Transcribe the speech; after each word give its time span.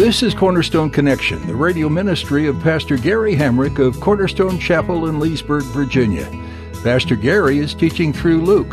This 0.00 0.22
is 0.22 0.32
Cornerstone 0.32 0.88
Connection, 0.88 1.46
the 1.46 1.54
radio 1.54 1.90
ministry 1.90 2.46
of 2.46 2.58
Pastor 2.60 2.96
Gary 2.96 3.36
Hamrick 3.36 3.78
of 3.78 4.00
Cornerstone 4.00 4.58
Chapel 4.58 5.08
in 5.08 5.20
Leesburg, 5.20 5.62
Virginia. 5.64 6.26
Pastor 6.82 7.16
Gary 7.16 7.58
is 7.58 7.74
teaching 7.74 8.10
through 8.10 8.40
Luke. 8.40 8.70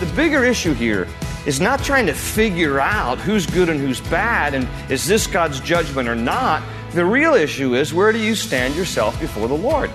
The 0.00 0.12
bigger 0.16 0.44
issue 0.44 0.72
here 0.72 1.06
is 1.46 1.60
not 1.60 1.82
trying 1.82 2.06
to 2.06 2.12
figure 2.12 2.80
out 2.80 3.18
who's 3.18 3.46
good 3.46 3.68
and 3.68 3.78
who's 3.78 4.00
bad 4.00 4.52
and 4.52 4.68
is 4.90 5.06
this 5.06 5.26
God's 5.28 5.60
judgment 5.60 6.08
or 6.08 6.16
not. 6.16 6.62
The 6.92 7.04
real 7.04 7.34
issue 7.34 7.76
is 7.76 7.94
where 7.94 8.12
do 8.12 8.18
you 8.18 8.34
stand 8.34 8.74
yourself 8.74 9.18
before 9.20 9.46
the 9.46 9.56
Lord? 9.56 9.90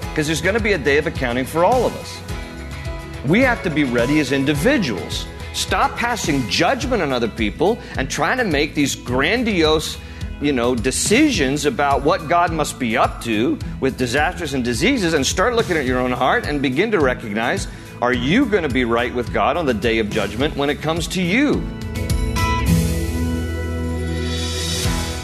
Because 0.00 0.26
there's 0.26 0.40
going 0.40 0.54
to 0.56 0.62
be 0.62 0.72
a 0.72 0.78
day 0.78 0.96
of 0.96 1.06
accounting 1.06 1.44
for 1.44 1.64
all 1.64 1.84
of 1.84 1.94
us. 1.96 2.18
We 3.26 3.40
have 3.40 3.62
to 3.64 3.70
be 3.70 3.84
ready 3.84 4.20
as 4.20 4.32
individuals. 4.32 5.26
Stop 5.52 5.96
passing 5.96 6.48
judgment 6.48 7.02
on 7.02 7.12
other 7.12 7.28
people 7.28 7.78
and 7.98 8.10
trying 8.10 8.38
to 8.38 8.44
make 8.44 8.74
these 8.74 8.94
grandiose, 8.94 9.98
you 10.40 10.52
know, 10.52 10.74
decisions 10.74 11.66
about 11.66 12.02
what 12.02 12.28
God 12.28 12.52
must 12.52 12.78
be 12.78 12.96
up 12.96 13.22
to 13.22 13.58
with 13.80 13.98
disasters 13.98 14.54
and 14.54 14.64
diseases 14.64 15.12
and 15.12 15.26
start 15.26 15.54
looking 15.54 15.76
at 15.76 15.84
your 15.84 15.98
own 15.98 16.12
heart 16.12 16.46
and 16.46 16.62
begin 16.62 16.90
to 16.90 17.00
recognize 17.00 17.68
are 18.02 18.12
you 18.12 18.46
going 18.46 18.62
to 18.62 18.68
be 18.68 18.84
right 18.84 19.14
with 19.14 19.32
God 19.32 19.56
on 19.56 19.66
the 19.66 19.74
day 19.74 19.98
of 19.98 20.10
judgment 20.10 20.56
when 20.56 20.70
it 20.70 20.80
comes 20.82 21.06
to 21.08 21.22
you? 21.22 21.62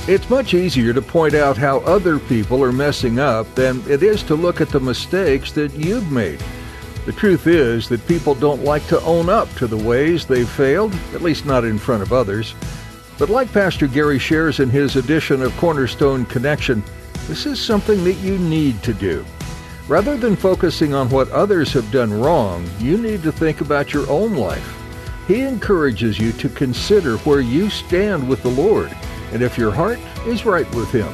It's 0.08 0.28
much 0.30 0.54
easier 0.54 0.92
to 0.92 1.02
point 1.02 1.34
out 1.34 1.56
how 1.56 1.78
other 1.80 2.18
people 2.18 2.62
are 2.64 2.72
messing 2.72 3.18
up 3.18 3.52
than 3.54 3.82
it 3.88 4.02
is 4.02 4.22
to 4.24 4.34
look 4.34 4.60
at 4.60 4.70
the 4.70 4.80
mistakes 4.80 5.52
that 5.52 5.72
you've 5.74 6.10
made. 6.10 6.42
The 7.06 7.12
truth 7.12 7.46
is 7.46 7.88
that 7.88 8.06
people 8.06 8.34
don't 8.34 8.64
like 8.64 8.86
to 8.88 9.00
own 9.02 9.28
up 9.28 9.52
to 9.54 9.66
the 9.66 9.76
ways 9.76 10.26
they've 10.26 10.48
failed, 10.48 10.94
at 11.14 11.22
least 11.22 11.46
not 11.46 11.64
in 11.64 11.78
front 11.78 12.02
of 12.02 12.12
others. 12.12 12.54
But 13.18 13.30
like 13.30 13.52
Pastor 13.52 13.86
Gary 13.86 14.18
shares 14.18 14.60
in 14.60 14.70
his 14.70 14.96
edition 14.96 15.42
of 15.42 15.56
Cornerstone 15.56 16.24
Connection, 16.26 16.82
this 17.26 17.46
is 17.46 17.60
something 17.60 18.02
that 18.04 18.14
you 18.14 18.38
need 18.38 18.82
to 18.82 18.94
do. 18.94 19.24
Rather 19.90 20.16
than 20.16 20.36
focusing 20.36 20.94
on 20.94 21.10
what 21.10 21.28
others 21.32 21.72
have 21.72 21.90
done 21.90 22.12
wrong, 22.12 22.64
you 22.78 22.96
need 22.96 23.24
to 23.24 23.32
think 23.32 23.60
about 23.60 23.92
your 23.92 24.08
own 24.08 24.34
life. 24.34 24.80
He 25.26 25.40
encourages 25.40 26.16
you 26.16 26.30
to 26.34 26.48
consider 26.48 27.16
where 27.18 27.40
you 27.40 27.68
stand 27.68 28.28
with 28.28 28.40
the 28.44 28.50
Lord 28.50 28.96
and 29.32 29.42
if 29.42 29.58
your 29.58 29.72
heart 29.72 29.98
is 30.28 30.46
right 30.46 30.72
with 30.76 30.92
Him. 30.92 31.12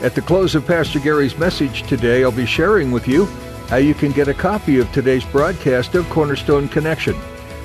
At 0.00 0.14
the 0.14 0.22
close 0.22 0.54
of 0.54 0.66
Pastor 0.66 1.00
Gary's 1.00 1.36
message 1.36 1.82
today, 1.82 2.24
I'll 2.24 2.32
be 2.32 2.46
sharing 2.46 2.92
with 2.92 3.06
you 3.06 3.26
how 3.68 3.76
you 3.76 3.92
can 3.92 4.12
get 4.12 4.28
a 4.28 4.32
copy 4.32 4.78
of 4.78 4.90
today's 4.90 5.26
broadcast 5.26 5.94
of 5.94 6.08
Cornerstone 6.08 6.70
Connection. 6.70 7.14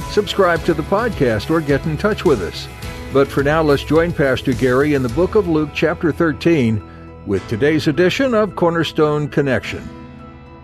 Subscribe 0.09 0.61
to 0.66 0.73
the 0.73 0.83
podcast 0.83 1.49
or 1.49 1.61
get 1.61 1.85
in 1.85 1.95
touch 1.95 2.25
with 2.25 2.41
us. 2.41 2.67
But 3.13 3.29
for 3.29 3.43
now, 3.43 3.61
let's 3.61 3.85
join 3.85 4.11
Pastor 4.11 4.51
Gary 4.51 4.93
in 4.93 5.03
the 5.03 5.16
book 5.16 5.35
of 5.35 5.47
Luke, 5.47 5.69
chapter 5.73 6.11
13, 6.11 6.83
with 7.25 7.47
today's 7.47 7.88
edition 7.88 8.33
of 8.33 8.57
Cornerstone 8.57 9.29
Connection. 9.29 10.00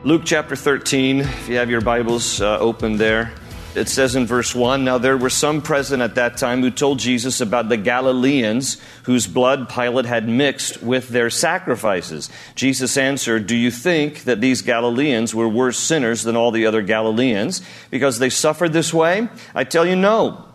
Luke 0.08 0.22
chapter 0.24 0.56
13, 0.56 1.20
if 1.20 1.50
you 1.50 1.58
have 1.58 1.70
your 1.70 1.82
Bibles 1.82 2.40
uh, 2.40 2.58
open 2.60 2.96
there. 2.96 3.34
It 3.76 3.90
says 3.90 4.16
in 4.16 4.26
verse 4.26 4.56
1 4.56 4.86
Now 4.86 4.98
there 4.98 5.18
were 5.18 5.30
some 5.30 5.62
present 5.62 6.02
at 6.02 6.16
that 6.16 6.38
time 6.38 6.62
who 6.62 6.72
told 6.72 7.00
Jesus 7.00 7.42
about 7.42 7.68
the 7.68 7.76
Galileans 7.76 8.78
whose 9.04 9.28
blood 9.28 9.68
Pilate 9.68 10.06
had 10.06 10.30
mixed 10.30 10.82
with 10.82 11.10
their 11.10 11.30
sacrifices. 11.30 12.30
Jesus 12.56 12.96
answered, 12.96 13.48
Do 13.48 13.56
you 13.58 13.70
think 13.70 14.24
that 14.24 14.40
these 14.40 14.62
Galileans 14.62 15.36
were 15.36 15.50
worse 15.50 15.78
sinners 15.78 16.24
than 16.24 16.38
all 16.38 16.52
the 16.52 16.68
other 16.68 16.82
Galileans 16.82 17.62
because 17.92 18.18
they 18.18 18.30
suffered 18.30 18.72
this 18.72 18.94
way? 18.94 19.28
I 19.54 19.66
tell 19.66 19.86
you, 19.86 19.98
no. 19.98 20.46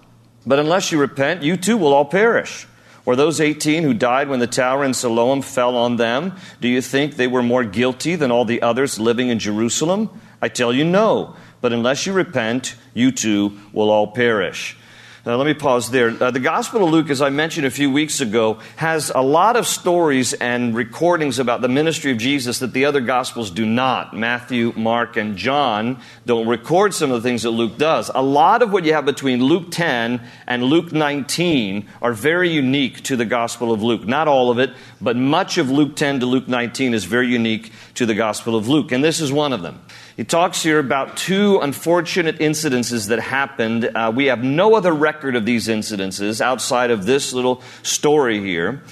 But 0.46 0.60
unless 0.60 0.90
you 0.90 0.98
repent, 0.98 1.42
you 1.42 1.58
too 1.58 1.76
will 1.76 1.92
all 1.92 2.06
perish. 2.06 2.66
Or 3.04 3.16
those 3.16 3.40
18 3.40 3.82
who 3.82 3.94
died 3.94 4.28
when 4.28 4.38
the 4.38 4.46
tower 4.46 4.84
in 4.84 4.94
Siloam 4.94 5.42
fell 5.42 5.76
on 5.76 5.96
them, 5.96 6.36
do 6.60 6.68
you 6.68 6.80
think 6.80 7.16
they 7.16 7.26
were 7.26 7.42
more 7.42 7.64
guilty 7.64 8.14
than 8.14 8.30
all 8.30 8.44
the 8.44 8.62
others 8.62 9.00
living 9.00 9.28
in 9.28 9.40
Jerusalem? 9.40 10.08
I 10.40 10.48
tell 10.48 10.72
you, 10.72 10.84
no. 10.84 11.34
But 11.60 11.72
unless 11.72 12.06
you 12.06 12.12
repent, 12.12 12.76
you 12.94 13.10
too 13.10 13.58
will 13.72 13.90
all 13.90 14.08
perish. 14.08 14.76
Now, 15.24 15.36
let 15.36 15.46
me 15.46 15.54
pause 15.54 15.88
there. 15.88 16.08
Uh, 16.08 16.32
the 16.32 16.40
Gospel 16.40 16.82
of 16.82 16.90
Luke, 16.90 17.08
as 17.08 17.22
I 17.22 17.30
mentioned 17.30 17.64
a 17.64 17.70
few 17.70 17.92
weeks 17.92 18.20
ago, 18.20 18.58
has 18.74 19.12
a 19.14 19.20
lot 19.20 19.54
of 19.54 19.68
stories 19.68 20.32
and 20.32 20.74
recordings 20.74 21.38
about 21.38 21.60
the 21.60 21.68
ministry 21.68 22.10
of 22.10 22.18
Jesus 22.18 22.58
that 22.58 22.72
the 22.72 22.86
other 22.86 23.00
Gospels 23.00 23.52
do 23.52 23.64
not. 23.64 24.16
Matthew, 24.16 24.72
Mark, 24.74 25.16
and 25.16 25.36
John 25.36 26.00
don't 26.26 26.48
record 26.48 26.92
some 26.92 27.12
of 27.12 27.22
the 27.22 27.28
things 27.28 27.44
that 27.44 27.50
Luke 27.50 27.78
does. 27.78 28.10
A 28.12 28.20
lot 28.20 28.62
of 28.62 28.72
what 28.72 28.84
you 28.84 28.94
have 28.94 29.04
between 29.04 29.44
Luke 29.44 29.70
10 29.70 30.20
and 30.48 30.64
Luke 30.64 30.92
19 30.92 31.88
are 32.02 32.14
very 32.14 32.50
unique 32.50 33.04
to 33.04 33.14
the 33.14 33.24
Gospel 33.24 33.70
of 33.70 33.80
Luke. 33.80 34.04
Not 34.04 34.26
all 34.26 34.50
of 34.50 34.58
it, 34.58 34.72
but 35.02 35.16
much 35.16 35.58
of 35.58 35.68
Luke 35.68 35.96
10 35.96 36.20
to 36.20 36.26
Luke 36.26 36.46
19 36.46 36.94
is 36.94 37.04
very 37.04 37.26
unique 37.26 37.72
to 37.94 38.06
the 38.06 38.14
Gospel 38.14 38.54
of 38.54 38.68
Luke. 38.68 38.92
And 38.92 39.02
this 39.02 39.20
is 39.20 39.32
one 39.32 39.52
of 39.52 39.62
them. 39.62 39.82
He 40.16 40.24
talks 40.24 40.62
here 40.62 40.78
about 40.78 41.16
two 41.16 41.58
unfortunate 41.60 42.38
incidences 42.38 43.08
that 43.08 43.18
happened. 43.18 43.90
Uh, 43.94 44.12
we 44.14 44.26
have 44.26 44.44
no 44.44 44.76
other 44.76 44.92
record 44.92 45.34
of 45.34 45.44
these 45.44 45.66
incidences 45.66 46.40
outside 46.40 46.92
of 46.92 47.04
this 47.04 47.32
little 47.32 47.62
story 47.82 48.40
here. 48.40 48.82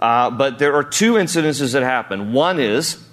Uh, 0.00 0.30
but 0.30 0.58
there 0.58 0.74
are 0.74 0.84
two 0.84 1.14
incidences 1.14 1.74
that 1.74 1.82
happened. 1.82 2.32
One 2.32 2.58
is 2.58 3.04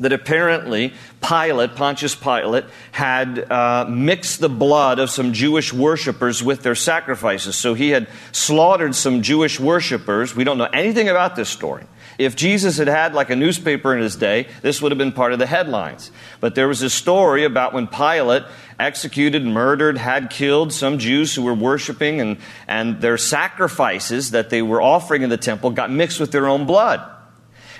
that 0.00 0.12
apparently 0.12 0.92
Pilate, 1.20 1.76
Pontius 1.76 2.14
Pilate, 2.14 2.64
had 2.90 3.38
uh, 3.50 3.86
mixed 3.88 4.40
the 4.40 4.48
blood 4.48 4.98
of 4.98 5.10
some 5.10 5.32
Jewish 5.32 5.72
worshippers 5.72 6.42
with 6.42 6.62
their 6.62 6.74
sacrifices. 6.74 7.54
So 7.56 7.74
he 7.74 7.90
had 7.90 8.08
slaughtered 8.32 8.94
some 8.94 9.22
Jewish 9.22 9.60
worshippers. 9.60 10.34
We 10.34 10.44
don't 10.44 10.58
know 10.58 10.68
anything 10.72 11.08
about 11.08 11.36
this 11.36 11.48
story. 11.48 11.84
If 12.24 12.36
Jesus 12.36 12.78
had 12.78 12.88
had 12.88 13.14
like 13.14 13.30
a 13.30 13.36
newspaper 13.36 13.94
in 13.94 14.00
his 14.00 14.16
day, 14.16 14.46
this 14.62 14.80
would 14.80 14.92
have 14.92 14.98
been 14.98 15.12
part 15.12 15.32
of 15.32 15.38
the 15.38 15.46
headlines. 15.46 16.10
But 16.40 16.54
there 16.54 16.68
was 16.68 16.82
a 16.82 16.90
story 16.90 17.44
about 17.44 17.72
when 17.72 17.86
Pilate 17.86 18.44
executed, 18.78 19.44
murdered, 19.44 19.98
had 19.98 20.30
killed 20.30 20.72
some 20.72 20.98
Jews 20.98 21.34
who 21.34 21.42
were 21.42 21.54
worshiping, 21.54 22.20
and, 22.20 22.38
and 22.68 23.00
their 23.00 23.18
sacrifices 23.18 24.30
that 24.30 24.50
they 24.50 24.62
were 24.62 24.80
offering 24.80 25.22
in 25.22 25.30
the 25.30 25.36
temple 25.36 25.70
got 25.70 25.90
mixed 25.90 26.20
with 26.20 26.32
their 26.32 26.46
own 26.46 26.66
blood. 26.66 27.00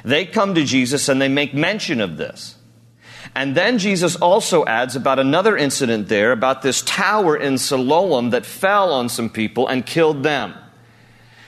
They 0.04 0.26
come 0.26 0.54
to 0.54 0.64
Jesus 0.64 1.08
and 1.08 1.20
they 1.20 1.28
make 1.28 1.54
mention 1.54 2.00
of 2.00 2.16
this. 2.16 2.56
And 3.34 3.54
then 3.54 3.78
Jesus 3.78 4.16
also 4.16 4.64
adds 4.66 4.96
about 4.96 5.18
another 5.18 5.56
incident 5.56 6.08
there 6.08 6.32
about 6.32 6.62
this 6.62 6.82
tower 6.82 7.36
in 7.36 7.56
Siloam 7.56 8.30
that 8.30 8.44
fell 8.44 8.92
on 8.92 9.08
some 9.08 9.30
people 9.30 9.68
and 9.68 9.86
killed 9.86 10.22
them. 10.22 10.54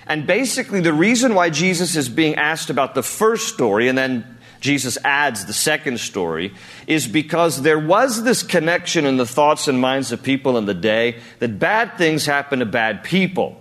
And 0.06 0.26
basically, 0.26 0.81
the 0.81 0.92
reason 0.92 1.34
why 1.34 1.50
Jesus 1.50 1.97
is 1.97 2.09
being 2.09 2.34
asked 2.34 2.70
about 2.70 2.94
the 2.94 3.03
first 3.03 3.49
story 3.49 3.88
and 3.88 3.96
then 3.96 4.34
Jesus 4.61 4.96
adds 5.05 5.44
the 5.44 5.52
second 5.52 6.00
story 6.00 6.55
is 6.87 7.06
because 7.06 7.61
there 7.61 7.78
was 7.78 8.23
this 8.23 8.43
connection 8.43 9.05
in 9.05 9.19
the 9.19 9.26
thoughts 9.26 9.69
and 9.69 9.78
minds 9.78 10.11
of 10.11 10.23
people 10.23 10.56
in 10.56 10.64
the 10.64 10.73
day 10.73 11.20
that 11.38 11.58
bad 11.58 11.99
things 11.99 12.25
happen 12.25 12.61
to 12.61 12.67
bad 12.67 13.05
people. 13.05 13.61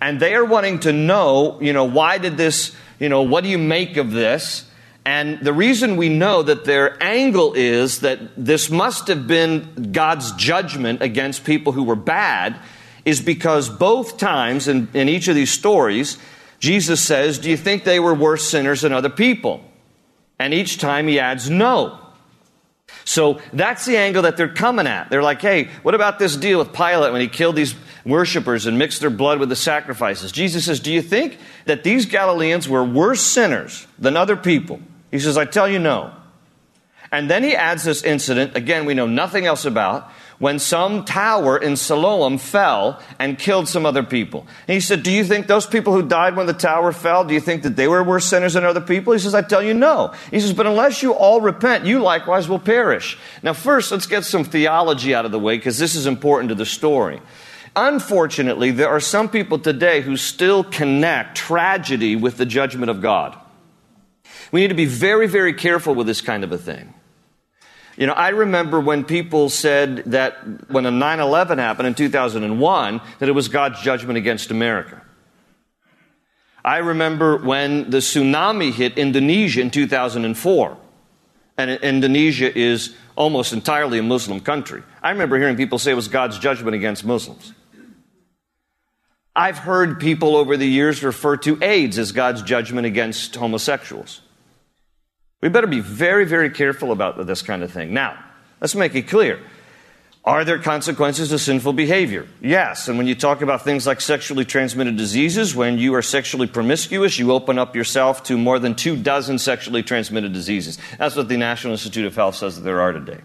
And 0.00 0.20
they 0.20 0.36
are 0.36 0.44
wanting 0.44 0.80
to 0.80 0.92
know, 0.92 1.60
you 1.60 1.72
know, 1.72 1.84
why 1.84 2.18
did 2.18 2.36
this, 2.36 2.76
you 3.00 3.08
know, 3.08 3.22
what 3.22 3.42
do 3.42 3.50
you 3.50 3.58
make 3.58 3.96
of 3.96 4.12
this? 4.12 4.70
And 5.04 5.40
the 5.40 5.52
reason 5.52 5.96
we 5.96 6.10
know 6.10 6.42
that 6.42 6.64
their 6.64 7.02
angle 7.02 7.54
is 7.54 8.00
that 8.00 8.20
this 8.36 8.70
must 8.70 9.08
have 9.08 9.26
been 9.26 9.90
God's 9.90 10.32
judgment 10.32 11.02
against 11.02 11.44
people 11.44 11.72
who 11.72 11.82
were 11.82 11.96
bad 11.96 12.56
is 13.06 13.22
because 13.22 13.70
both 13.70 14.18
times 14.18 14.68
in, 14.68 14.88
in 14.92 15.08
each 15.08 15.28
of 15.28 15.34
these 15.34 15.50
stories, 15.50 16.18
Jesus 16.58 17.00
says, 17.00 17.38
Do 17.38 17.48
you 17.48 17.56
think 17.56 17.84
they 17.84 18.00
were 18.00 18.12
worse 18.12 18.46
sinners 18.46 18.82
than 18.82 18.92
other 18.92 19.08
people? 19.08 19.64
And 20.38 20.52
each 20.52 20.76
time 20.76 21.08
he 21.08 21.18
adds, 21.18 21.48
No. 21.48 22.00
So 23.04 23.40
that's 23.52 23.86
the 23.86 23.96
angle 23.96 24.22
that 24.22 24.36
they're 24.36 24.52
coming 24.52 24.86
at. 24.86 25.10
They're 25.10 25.22
like, 25.22 25.40
hey, 25.40 25.68
what 25.82 25.94
about 25.94 26.18
this 26.18 26.36
deal 26.36 26.58
with 26.58 26.72
Pilate 26.72 27.12
when 27.12 27.20
he 27.20 27.28
killed 27.28 27.56
these 27.56 27.74
worshippers 28.06 28.66
and 28.66 28.78
mixed 28.78 29.00
their 29.00 29.10
blood 29.10 29.40
with 29.40 29.48
the 29.48 29.56
sacrifices. 29.56 30.32
Jesus 30.32 30.64
says, 30.64 30.80
Do 30.80 30.92
you 30.92 31.02
think 31.02 31.38
that 31.66 31.82
these 31.82 32.06
Galileans 32.06 32.68
were 32.68 32.84
worse 32.84 33.20
sinners 33.20 33.86
than 33.98 34.16
other 34.16 34.36
people? 34.36 34.80
He 35.10 35.18
says, 35.18 35.36
I 35.36 35.44
tell 35.44 35.68
you 35.68 35.78
no. 35.78 36.12
And 37.12 37.30
then 37.30 37.42
he 37.42 37.54
adds 37.54 37.84
this 37.84 38.02
incident, 38.02 38.56
again, 38.56 38.84
we 38.84 38.94
know 38.94 39.06
nothing 39.06 39.46
else 39.46 39.64
about, 39.64 40.10
when 40.38 40.58
some 40.58 41.04
tower 41.04 41.56
in 41.56 41.76
Siloam 41.76 42.38
fell 42.38 43.00
and 43.18 43.38
killed 43.38 43.68
some 43.68 43.86
other 43.86 44.02
people. 44.02 44.46
And 44.68 44.74
he 44.74 44.80
said, 44.80 45.02
Do 45.02 45.10
you 45.10 45.24
think 45.24 45.46
those 45.46 45.66
people 45.66 45.92
who 45.92 46.02
died 46.02 46.36
when 46.36 46.46
the 46.46 46.52
tower 46.52 46.92
fell, 46.92 47.24
do 47.24 47.34
you 47.34 47.40
think 47.40 47.62
that 47.62 47.76
they 47.76 47.88
were 47.88 48.02
worse 48.02 48.26
sinners 48.26 48.54
than 48.54 48.64
other 48.64 48.80
people? 48.80 49.12
He 49.12 49.18
says, 49.18 49.34
I 49.34 49.42
tell 49.42 49.62
you 49.62 49.74
no. 49.74 50.14
He 50.30 50.40
says, 50.40 50.52
But 50.52 50.66
unless 50.66 51.02
you 51.02 51.12
all 51.12 51.40
repent, 51.40 51.86
you 51.86 52.00
likewise 52.00 52.48
will 52.48 52.58
perish. 52.58 53.18
Now, 53.42 53.52
first, 53.52 53.90
let's 53.90 54.06
get 54.06 54.24
some 54.24 54.44
theology 54.44 55.14
out 55.14 55.24
of 55.24 55.32
the 55.32 55.38
way 55.38 55.56
because 55.56 55.78
this 55.78 55.94
is 55.94 56.06
important 56.06 56.50
to 56.50 56.54
the 56.54 56.66
story. 56.66 57.20
Unfortunately, 57.74 58.70
there 58.70 58.88
are 58.88 59.00
some 59.00 59.28
people 59.28 59.58
today 59.58 60.00
who 60.00 60.16
still 60.16 60.64
connect 60.64 61.36
tragedy 61.36 62.16
with 62.16 62.38
the 62.38 62.46
judgment 62.46 62.90
of 62.90 63.02
God. 63.02 63.38
We 64.50 64.60
need 64.60 64.68
to 64.68 64.74
be 64.74 64.86
very, 64.86 65.26
very 65.26 65.52
careful 65.52 65.94
with 65.94 66.06
this 66.06 66.22
kind 66.22 66.44
of 66.44 66.52
a 66.52 66.58
thing. 66.58 66.94
You 67.96 68.06
know, 68.06 68.12
I 68.12 68.28
remember 68.28 68.78
when 68.78 69.04
people 69.04 69.48
said 69.48 70.04
that 70.06 70.70
when 70.70 70.84
a 70.84 70.90
9 70.90 71.20
11 71.20 71.58
happened 71.58 71.88
in 71.88 71.94
2001, 71.94 73.00
that 73.18 73.28
it 73.28 73.32
was 73.32 73.48
God's 73.48 73.80
judgment 73.80 74.18
against 74.18 74.50
America. 74.50 75.02
I 76.64 76.78
remember 76.78 77.38
when 77.38 77.90
the 77.90 77.98
tsunami 77.98 78.72
hit 78.72 78.98
Indonesia 78.98 79.60
in 79.60 79.70
2004. 79.70 80.76
And 81.58 81.70
Indonesia 81.70 82.56
is 82.56 82.94
almost 83.14 83.54
entirely 83.54 83.98
a 83.98 84.02
Muslim 84.02 84.40
country. 84.40 84.82
I 85.02 85.10
remember 85.10 85.38
hearing 85.38 85.56
people 85.56 85.78
say 85.78 85.92
it 85.92 85.94
was 85.94 86.08
God's 86.08 86.38
judgment 86.38 86.74
against 86.74 87.04
Muslims. 87.04 87.54
I've 89.34 89.58
heard 89.58 90.00
people 90.00 90.36
over 90.36 90.56
the 90.56 90.66
years 90.66 91.02
refer 91.02 91.36
to 91.38 91.62
AIDS 91.62 91.98
as 91.98 92.12
God's 92.12 92.42
judgment 92.42 92.86
against 92.86 93.36
homosexuals. 93.36 94.20
We 95.42 95.48
better 95.48 95.66
be 95.66 95.80
very, 95.80 96.24
very 96.24 96.50
careful 96.50 96.92
about 96.92 97.24
this 97.26 97.42
kind 97.42 97.62
of 97.62 97.70
thing. 97.70 97.92
Now, 97.92 98.22
let's 98.60 98.74
make 98.74 98.94
it 98.94 99.08
clear. 99.08 99.40
Are 100.24 100.44
there 100.44 100.58
consequences 100.58 101.28
to 101.28 101.38
sinful 101.38 101.74
behavior? 101.74 102.26
Yes. 102.40 102.88
And 102.88 102.98
when 102.98 103.06
you 103.06 103.14
talk 103.14 103.42
about 103.42 103.62
things 103.62 103.86
like 103.86 104.00
sexually 104.00 104.44
transmitted 104.44 104.96
diseases, 104.96 105.54
when 105.54 105.78
you 105.78 105.94
are 105.94 106.02
sexually 106.02 106.48
promiscuous, 106.48 107.16
you 107.16 107.30
open 107.30 107.60
up 107.60 107.76
yourself 107.76 108.24
to 108.24 108.36
more 108.36 108.58
than 108.58 108.74
two 108.74 108.96
dozen 108.96 109.38
sexually 109.38 109.84
transmitted 109.84 110.32
diseases. 110.32 110.78
That's 110.98 111.14
what 111.14 111.28
the 111.28 111.36
National 111.36 111.74
Institute 111.74 112.06
of 112.06 112.16
Health 112.16 112.34
says 112.34 112.56
that 112.56 112.62
there 112.62 112.80
are 112.80 112.92
today. 112.92 113.20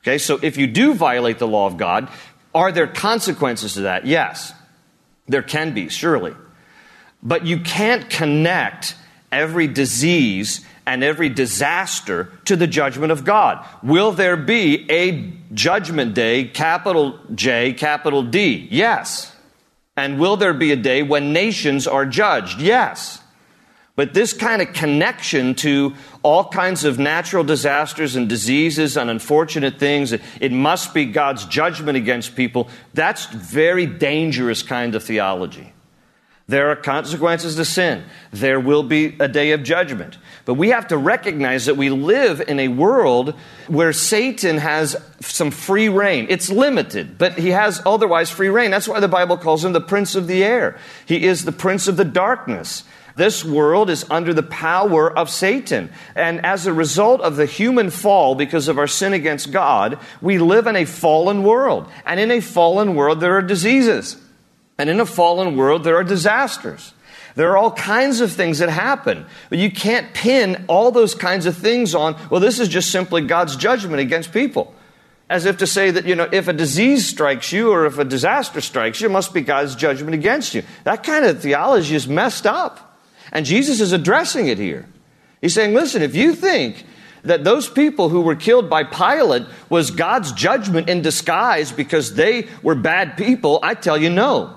Okay, 0.00 0.18
so 0.18 0.40
if 0.42 0.56
you 0.56 0.66
do 0.66 0.94
violate 0.94 1.38
the 1.38 1.46
law 1.46 1.68
of 1.68 1.76
God, 1.76 2.08
are 2.52 2.72
there 2.72 2.88
consequences 2.88 3.74
to 3.74 3.82
that? 3.82 4.04
Yes. 4.04 4.52
There 5.28 5.42
can 5.42 5.74
be, 5.74 5.88
surely. 5.90 6.34
But 7.22 7.46
you 7.46 7.60
can't 7.60 8.10
connect 8.10 8.96
every 9.30 9.68
disease 9.68 10.66
and 10.86 11.04
every 11.04 11.28
disaster 11.28 12.30
to 12.44 12.56
the 12.56 12.66
judgment 12.66 13.12
of 13.12 13.24
God. 13.24 13.64
Will 13.82 14.12
there 14.12 14.36
be 14.36 14.90
a 14.90 15.32
judgment 15.54 16.14
day, 16.14 16.44
capital 16.44 17.18
J, 17.34 17.72
capital 17.72 18.22
D? 18.22 18.68
Yes. 18.70 19.34
And 19.96 20.18
will 20.18 20.36
there 20.36 20.54
be 20.54 20.72
a 20.72 20.76
day 20.76 21.02
when 21.02 21.32
nations 21.32 21.86
are 21.86 22.06
judged? 22.06 22.60
Yes. 22.60 23.22
But 23.94 24.14
this 24.14 24.32
kind 24.32 24.62
of 24.62 24.72
connection 24.72 25.54
to 25.56 25.94
all 26.22 26.48
kinds 26.48 26.84
of 26.84 26.98
natural 26.98 27.44
disasters 27.44 28.16
and 28.16 28.28
diseases 28.28 28.96
and 28.96 29.10
unfortunate 29.10 29.78
things, 29.78 30.12
it 30.12 30.50
must 30.50 30.94
be 30.94 31.04
God's 31.04 31.44
judgment 31.44 31.98
against 31.98 32.34
people, 32.34 32.68
that's 32.94 33.26
very 33.26 33.84
dangerous 33.84 34.62
kind 34.62 34.94
of 34.94 35.04
theology. 35.04 35.74
There 36.48 36.70
are 36.70 36.76
consequences 36.76 37.56
to 37.56 37.64
sin. 37.64 38.04
There 38.32 38.58
will 38.58 38.82
be 38.82 39.16
a 39.20 39.28
day 39.28 39.52
of 39.52 39.62
judgment. 39.62 40.18
But 40.44 40.54
we 40.54 40.70
have 40.70 40.88
to 40.88 40.96
recognize 40.96 41.66
that 41.66 41.76
we 41.76 41.88
live 41.88 42.40
in 42.40 42.58
a 42.58 42.68
world 42.68 43.34
where 43.68 43.92
Satan 43.92 44.58
has 44.58 44.96
some 45.20 45.52
free 45.52 45.88
rein. 45.88 46.26
It's 46.28 46.50
limited, 46.50 47.16
but 47.16 47.38
he 47.38 47.50
has 47.50 47.80
otherwise 47.86 48.28
free 48.28 48.48
rein. 48.48 48.72
That's 48.72 48.88
why 48.88 48.98
the 49.00 49.08
Bible 49.08 49.38
calls 49.38 49.64
him 49.64 49.72
the 49.72 49.80
prince 49.80 50.14
of 50.14 50.26
the 50.26 50.42
air. 50.42 50.78
He 51.06 51.24
is 51.24 51.44
the 51.44 51.52
prince 51.52 51.86
of 51.86 51.96
the 51.96 52.04
darkness. 52.04 52.82
This 53.14 53.44
world 53.44 53.90
is 53.90 54.06
under 54.10 54.32
the 54.34 54.42
power 54.42 55.16
of 55.16 55.30
Satan. 55.30 55.90
And 56.14 56.44
as 56.44 56.66
a 56.66 56.72
result 56.72 57.20
of 57.20 57.36
the 57.36 57.46
human 57.46 57.90
fall, 57.90 58.34
because 58.34 58.68
of 58.68 58.78
our 58.78 58.86
sin 58.86 59.12
against 59.12 59.52
God, 59.52 59.98
we 60.20 60.38
live 60.38 60.66
in 60.66 60.76
a 60.76 60.86
fallen 60.86 61.42
world. 61.42 61.90
And 62.06 62.18
in 62.18 62.30
a 62.30 62.40
fallen 62.40 62.94
world, 62.94 63.20
there 63.20 63.36
are 63.36 63.42
diseases. 63.42 64.16
And 64.82 64.90
in 64.90 64.98
a 64.98 65.06
fallen 65.06 65.56
world, 65.56 65.84
there 65.84 65.94
are 65.94 66.02
disasters. 66.02 66.92
There 67.36 67.52
are 67.52 67.56
all 67.56 67.70
kinds 67.70 68.20
of 68.20 68.32
things 68.32 68.58
that 68.58 68.68
happen, 68.68 69.26
but 69.48 69.60
you 69.60 69.70
can't 69.70 70.12
pin 70.12 70.64
all 70.66 70.90
those 70.90 71.14
kinds 71.14 71.46
of 71.46 71.56
things 71.56 71.94
on, 71.94 72.16
well, 72.30 72.40
this 72.40 72.58
is 72.58 72.66
just 72.66 72.90
simply 72.90 73.22
God's 73.22 73.54
judgment 73.54 74.00
against 74.00 74.32
people. 74.32 74.74
As 75.30 75.44
if 75.44 75.58
to 75.58 75.68
say 75.68 75.92
that, 75.92 76.04
you 76.04 76.16
know, 76.16 76.28
if 76.32 76.48
a 76.48 76.52
disease 76.52 77.08
strikes 77.08 77.52
you 77.52 77.70
or 77.70 77.86
if 77.86 77.96
a 77.98 78.04
disaster 78.04 78.60
strikes 78.60 79.00
you, 79.00 79.08
it 79.08 79.12
must 79.12 79.32
be 79.32 79.40
God's 79.40 79.76
judgment 79.76 80.14
against 80.14 80.52
you. 80.52 80.64
That 80.82 81.04
kind 81.04 81.26
of 81.26 81.40
theology 81.40 81.94
is 81.94 82.08
messed 82.08 82.44
up. 82.44 82.98
And 83.30 83.46
Jesus 83.46 83.80
is 83.80 83.92
addressing 83.92 84.48
it 84.48 84.58
here. 84.58 84.88
He's 85.40 85.54
saying, 85.54 85.74
listen, 85.74 86.02
if 86.02 86.16
you 86.16 86.34
think 86.34 86.84
that 87.22 87.44
those 87.44 87.68
people 87.68 88.08
who 88.08 88.22
were 88.22 88.34
killed 88.34 88.68
by 88.68 88.82
Pilate 88.82 89.46
was 89.68 89.92
God's 89.92 90.32
judgment 90.32 90.88
in 90.88 91.02
disguise 91.02 91.70
because 91.70 92.16
they 92.16 92.48
were 92.64 92.74
bad 92.74 93.16
people, 93.16 93.60
I 93.62 93.74
tell 93.74 93.96
you 93.96 94.10
no. 94.10 94.56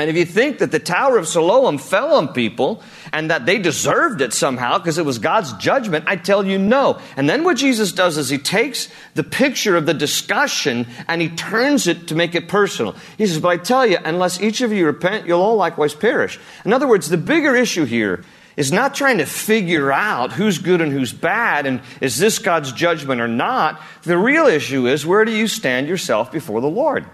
And 0.00 0.08
if 0.08 0.16
you 0.16 0.24
think 0.24 0.60
that 0.60 0.70
the 0.70 0.78
Tower 0.78 1.18
of 1.18 1.28
Siloam 1.28 1.76
fell 1.76 2.14
on 2.14 2.28
people 2.28 2.82
and 3.12 3.30
that 3.30 3.44
they 3.44 3.58
deserved 3.58 4.22
it 4.22 4.32
somehow 4.32 4.78
because 4.78 4.96
it 4.96 5.04
was 5.04 5.18
God's 5.18 5.52
judgment, 5.54 6.06
I 6.08 6.16
tell 6.16 6.46
you 6.46 6.56
no. 6.56 6.98
And 7.18 7.28
then 7.28 7.44
what 7.44 7.58
Jesus 7.58 7.92
does 7.92 8.16
is 8.16 8.30
he 8.30 8.38
takes 8.38 8.88
the 9.12 9.22
picture 9.22 9.76
of 9.76 9.84
the 9.84 9.92
discussion 9.92 10.86
and 11.06 11.20
he 11.20 11.28
turns 11.28 11.86
it 11.86 12.08
to 12.08 12.14
make 12.14 12.34
it 12.34 12.48
personal. 12.48 12.96
He 13.18 13.26
says, 13.26 13.40
But 13.40 13.48
I 13.48 13.56
tell 13.58 13.86
you, 13.86 13.98
unless 14.02 14.40
each 14.40 14.62
of 14.62 14.72
you 14.72 14.86
repent, 14.86 15.26
you'll 15.26 15.42
all 15.42 15.56
likewise 15.56 15.94
perish. 15.94 16.40
In 16.64 16.72
other 16.72 16.88
words, 16.88 17.10
the 17.10 17.18
bigger 17.18 17.54
issue 17.54 17.84
here 17.84 18.24
is 18.56 18.72
not 18.72 18.94
trying 18.94 19.18
to 19.18 19.26
figure 19.26 19.92
out 19.92 20.32
who's 20.32 20.56
good 20.56 20.80
and 20.80 20.92
who's 20.92 21.12
bad 21.12 21.66
and 21.66 21.82
is 22.00 22.16
this 22.16 22.38
God's 22.38 22.72
judgment 22.72 23.20
or 23.20 23.28
not. 23.28 23.82
The 24.04 24.16
real 24.16 24.46
issue 24.46 24.86
is 24.86 25.04
where 25.04 25.26
do 25.26 25.32
you 25.32 25.46
stand 25.46 25.88
yourself 25.88 26.32
before 26.32 26.62
the 26.62 26.70
Lord? 26.70 27.04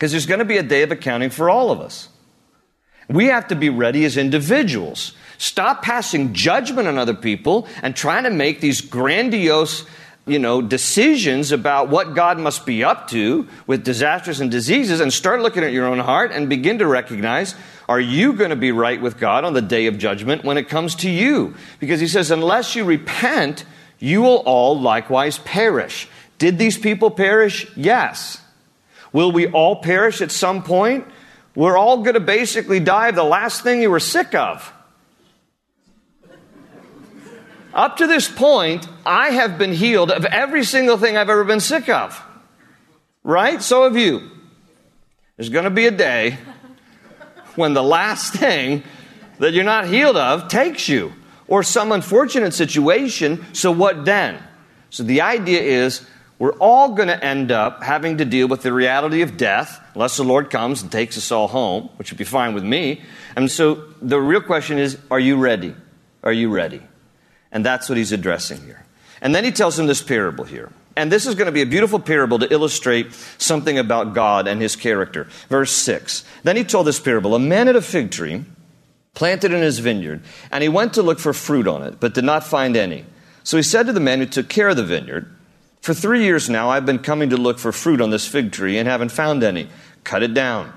Because 0.00 0.12
there's 0.12 0.24
going 0.24 0.38
to 0.38 0.46
be 0.46 0.56
a 0.56 0.62
day 0.62 0.82
of 0.82 0.90
accounting 0.90 1.28
for 1.28 1.50
all 1.50 1.70
of 1.70 1.78
us. 1.78 2.08
We 3.10 3.26
have 3.26 3.48
to 3.48 3.54
be 3.54 3.68
ready 3.68 4.06
as 4.06 4.16
individuals. 4.16 5.12
Stop 5.36 5.82
passing 5.82 6.32
judgment 6.32 6.88
on 6.88 6.96
other 6.96 7.12
people 7.12 7.68
and 7.82 7.94
trying 7.94 8.24
to 8.24 8.30
make 8.30 8.62
these 8.62 8.80
grandiose, 8.80 9.84
you 10.26 10.38
know, 10.38 10.62
decisions 10.62 11.52
about 11.52 11.90
what 11.90 12.14
God 12.14 12.38
must 12.38 12.64
be 12.64 12.82
up 12.82 13.08
to 13.08 13.46
with 13.66 13.84
disasters 13.84 14.40
and 14.40 14.50
diseases 14.50 15.00
and 15.00 15.12
start 15.12 15.42
looking 15.42 15.64
at 15.64 15.72
your 15.72 15.86
own 15.86 15.98
heart 15.98 16.32
and 16.32 16.48
begin 16.48 16.78
to 16.78 16.86
recognize 16.86 17.54
are 17.86 18.00
you 18.00 18.32
going 18.32 18.50
to 18.50 18.56
be 18.56 18.72
right 18.72 19.02
with 19.02 19.18
God 19.18 19.44
on 19.44 19.52
the 19.52 19.60
day 19.60 19.84
of 19.84 19.98
judgment 19.98 20.44
when 20.44 20.56
it 20.56 20.70
comes 20.70 20.94
to 20.94 21.10
you? 21.10 21.56
Because 21.78 22.00
he 22.00 22.06
says, 22.06 22.30
unless 22.30 22.74
you 22.74 22.84
repent, 22.84 23.66
you 23.98 24.22
will 24.22 24.38
all 24.46 24.80
likewise 24.80 25.36
perish. 25.36 26.08
Did 26.38 26.56
these 26.56 26.78
people 26.78 27.10
perish? 27.10 27.66
Yes. 27.76 28.40
Will 29.12 29.32
we 29.32 29.48
all 29.48 29.76
perish 29.76 30.20
at 30.20 30.30
some 30.30 30.62
point? 30.62 31.06
We're 31.54 31.76
all 31.76 31.98
going 31.98 32.14
to 32.14 32.20
basically 32.20 32.80
die 32.80 33.08
of 33.08 33.14
the 33.14 33.24
last 33.24 33.62
thing 33.62 33.82
you 33.82 33.90
were 33.90 34.00
sick 34.00 34.34
of. 34.34 34.72
Up 37.72 37.96
to 37.98 38.06
this 38.06 38.28
point, 38.28 38.88
I 39.06 39.30
have 39.30 39.58
been 39.58 39.72
healed 39.72 40.10
of 40.10 40.24
every 40.24 40.64
single 40.64 40.96
thing 40.96 41.16
I've 41.16 41.30
ever 41.30 41.44
been 41.44 41.60
sick 41.60 41.88
of. 41.88 42.20
Right? 43.22 43.62
So 43.62 43.84
have 43.84 43.96
you. 43.96 44.30
There's 45.36 45.50
going 45.50 45.64
to 45.64 45.70
be 45.70 45.86
a 45.86 45.90
day 45.90 46.38
when 47.56 47.74
the 47.74 47.82
last 47.82 48.34
thing 48.34 48.82
that 49.38 49.52
you're 49.52 49.64
not 49.64 49.86
healed 49.86 50.16
of 50.16 50.48
takes 50.48 50.88
you, 50.88 51.12
or 51.48 51.62
some 51.62 51.92
unfortunate 51.92 52.54
situation. 52.54 53.44
So, 53.54 53.72
what 53.72 54.04
then? 54.04 54.42
So, 54.90 55.02
the 55.02 55.22
idea 55.22 55.60
is 55.60 56.06
we're 56.40 56.54
all 56.54 56.94
going 56.94 57.08
to 57.08 57.22
end 57.22 57.52
up 57.52 57.82
having 57.82 58.16
to 58.16 58.24
deal 58.24 58.48
with 58.48 58.62
the 58.62 58.72
reality 58.72 59.20
of 59.20 59.36
death, 59.36 59.78
unless 59.94 60.16
the 60.16 60.24
Lord 60.24 60.48
comes 60.48 60.80
and 60.80 60.90
takes 60.90 61.18
us 61.18 61.30
all 61.30 61.48
home, 61.48 61.90
which 61.96 62.10
would 62.10 62.16
be 62.16 62.24
fine 62.24 62.54
with 62.54 62.64
me. 62.64 63.02
And 63.36 63.50
so 63.50 63.84
the 64.00 64.18
real 64.18 64.40
question 64.40 64.78
is 64.78 64.98
are 65.10 65.20
you 65.20 65.36
ready? 65.36 65.74
Are 66.24 66.32
you 66.32 66.48
ready? 66.48 66.80
And 67.52 67.64
that's 67.64 67.90
what 67.90 67.98
he's 67.98 68.10
addressing 68.10 68.64
here. 68.64 68.86
And 69.20 69.34
then 69.34 69.44
he 69.44 69.52
tells 69.52 69.78
him 69.78 69.86
this 69.86 70.02
parable 70.02 70.44
here. 70.44 70.72
And 70.96 71.12
this 71.12 71.26
is 71.26 71.34
going 71.34 71.46
to 71.46 71.52
be 71.52 71.60
a 71.60 71.66
beautiful 71.66 72.00
parable 72.00 72.38
to 72.38 72.50
illustrate 72.50 73.12
something 73.36 73.78
about 73.78 74.14
God 74.14 74.48
and 74.48 74.62
his 74.62 74.76
character. 74.76 75.24
Verse 75.50 75.72
6. 75.72 76.24
Then 76.42 76.56
he 76.56 76.64
told 76.64 76.86
this 76.86 76.98
parable 76.98 77.34
A 77.34 77.38
man 77.38 77.66
had 77.66 77.76
a 77.76 77.82
fig 77.82 78.10
tree 78.10 78.46
planted 79.12 79.52
in 79.52 79.60
his 79.60 79.78
vineyard, 79.78 80.22
and 80.50 80.62
he 80.62 80.70
went 80.70 80.94
to 80.94 81.02
look 81.02 81.18
for 81.18 81.34
fruit 81.34 81.68
on 81.68 81.82
it, 81.82 82.00
but 82.00 82.14
did 82.14 82.24
not 82.24 82.44
find 82.44 82.78
any. 82.78 83.04
So 83.42 83.58
he 83.58 83.62
said 83.62 83.86
to 83.86 83.92
the 83.92 84.00
man 84.00 84.20
who 84.20 84.26
took 84.26 84.48
care 84.48 84.68
of 84.68 84.76
the 84.76 84.84
vineyard, 84.84 85.30
for 85.80 85.94
three 85.94 86.24
years 86.24 86.50
now, 86.50 86.68
I've 86.68 86.86
been 86.86 86.98
coming 86.98 87.30
to 87.30 87.36
look 87.36 87.58
for 87.58 87.72
fruit 87.72 88.00
on 88.00 88.10
this 88.10 88.26
fig 88.26 88.52
tree 88.52 88.78
and 88.78 88.88
haven't 88.88 89.12
found 89.12 89.42
any. 89.42 89.68
Cut 90.04 90.22
it 90.22 90.34
down. 90.34 90.72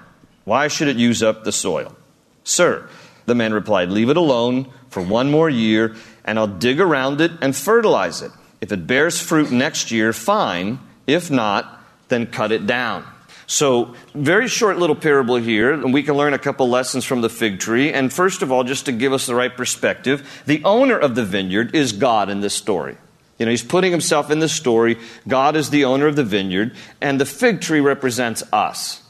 Why 0.45 0.67
should 0.67 0.87
it 0.87 0.97
use 0.97 1.21
up 1.21 1.43
the 1.43 1.51
soil? 1.51 1.95
Sir, 2.43 2.87
the 3.25 3.35
man 3.35 3.53
replied, 3.53 3.89
Leave 3.89 4.09
it 4.09 4.17
alone 4.17 4.71
for 4.89 5.01
one 5.01 5.31
more 5.31 5.49
year, 5.49 5.95
and 6.25 6.37
I'll 6.37 6.47
dig 6.47 6.79
around 6.79 7.21
it 7.21 7.31
and 7.41 7.55
fertilize 7.55 8.21
it. 8.21 8.31
If 8.61 8.71
it 8.71 8.87
bears 8.87 9.21
fruit 9.21 9.51
next 9.51 9.91
year, 9.91 10.13
fine. 10.13 10.79
If 11.05 11.29
not, 11.29 11.81
then 12.07 12.27
cut 12.27 12.51
it 12.51 12.65
down. 12.65 13.05
So, 13.45 13.95
very 14.15 14.47
short 14.47 14.79
little 14.79 14.95
parable 14.95 15.35
here, 15.35 15.73
and 15.73 15.93
we 15.93 16.01
can 16.01 16.15
learn 16.15 16.33
a 16.33 16.39
couple 16.39 16.69
lessons 16.69 17.03
from 17.03 17.19
the 17.19 17.29
fig 17.29 17.59
tree. 17.59 17.91
And 17.91 18.11
first 18.11 18.41
of 18.41 18.53
all, 18.53 18.63
just 18.63 18.85
to 18.85 18.93
give 18.93 19.11
us 19.11 19.25
the 19.25 19.35
right 19.35 19.55
perspective, 19.55 20.43
the 20.45 20.63
owner 20.63 20.97
of 20.97 21.15
the 21.15 21.25
vineyard 21.25 21.75
is 21.75 21.91
God 21.91 22.29
in 22.29 22.39
this 22.39 22.53
story. 22.53 22.97
You 23.37 23.45
know, 23.45 23.49
he's 23.49 23.63
putting 23.63 23.91
himself 23.91 24.29
in 24.29 24.39
the 24.39 24.49
story. 24.49 24.97
God 25.27 25.55
is 25.55 25.69
the 25.69 25.85
owner 25.85 26.07
of 26.07 26.15
the 26.15 26.23
vineyard, 26.23 26.75
and 27.01 27.19
the 27.19 27.25
fig 27.25 27.61
tree 27.61 27.79
represents 27.79 28.43
us. 28.53 29.01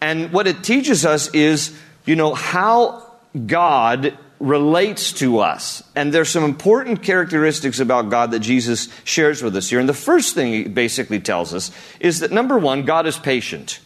And 0.00 0.32
what 0.32 0.46
it 0.46 0.62
teaches 0.62 1.06
us 1.06 1.32
is, 1.34 1.76
you 2.04 2.16
know, 2.16 2.34
how 2.34 3.06
God 3.46 4.18
relates 4.42 5.12
to 5.12 5.38
us. 5.38 5.84
And 5.94 6.12
there's 6.12 6.28
some 6.28 6.42
important 6.42 7.02
characteristics 7.02 7.78
about 7.78 8.10
God 8.10 8.32
that 8.32 8.40
Jesus 8.40 8.88
shares 9.04 9.42
with 9.42 9.56
us 9.56 9.70
here. 9.70 9.78
And 9.78 9.88
the 9.88 9.94
first 9.94 10.34
thing 10.34 10.52
he 10.52 10.64
basically 10.64 11.20
tells 11.20 11.54
us 11.54 11.70
is 12.00 12.18
that 12.20 12.32
number 12.32 12.58
one, 12.58 12.84
God 12.84 13.06
is 13.06 13.16
patient. 13.16 13.78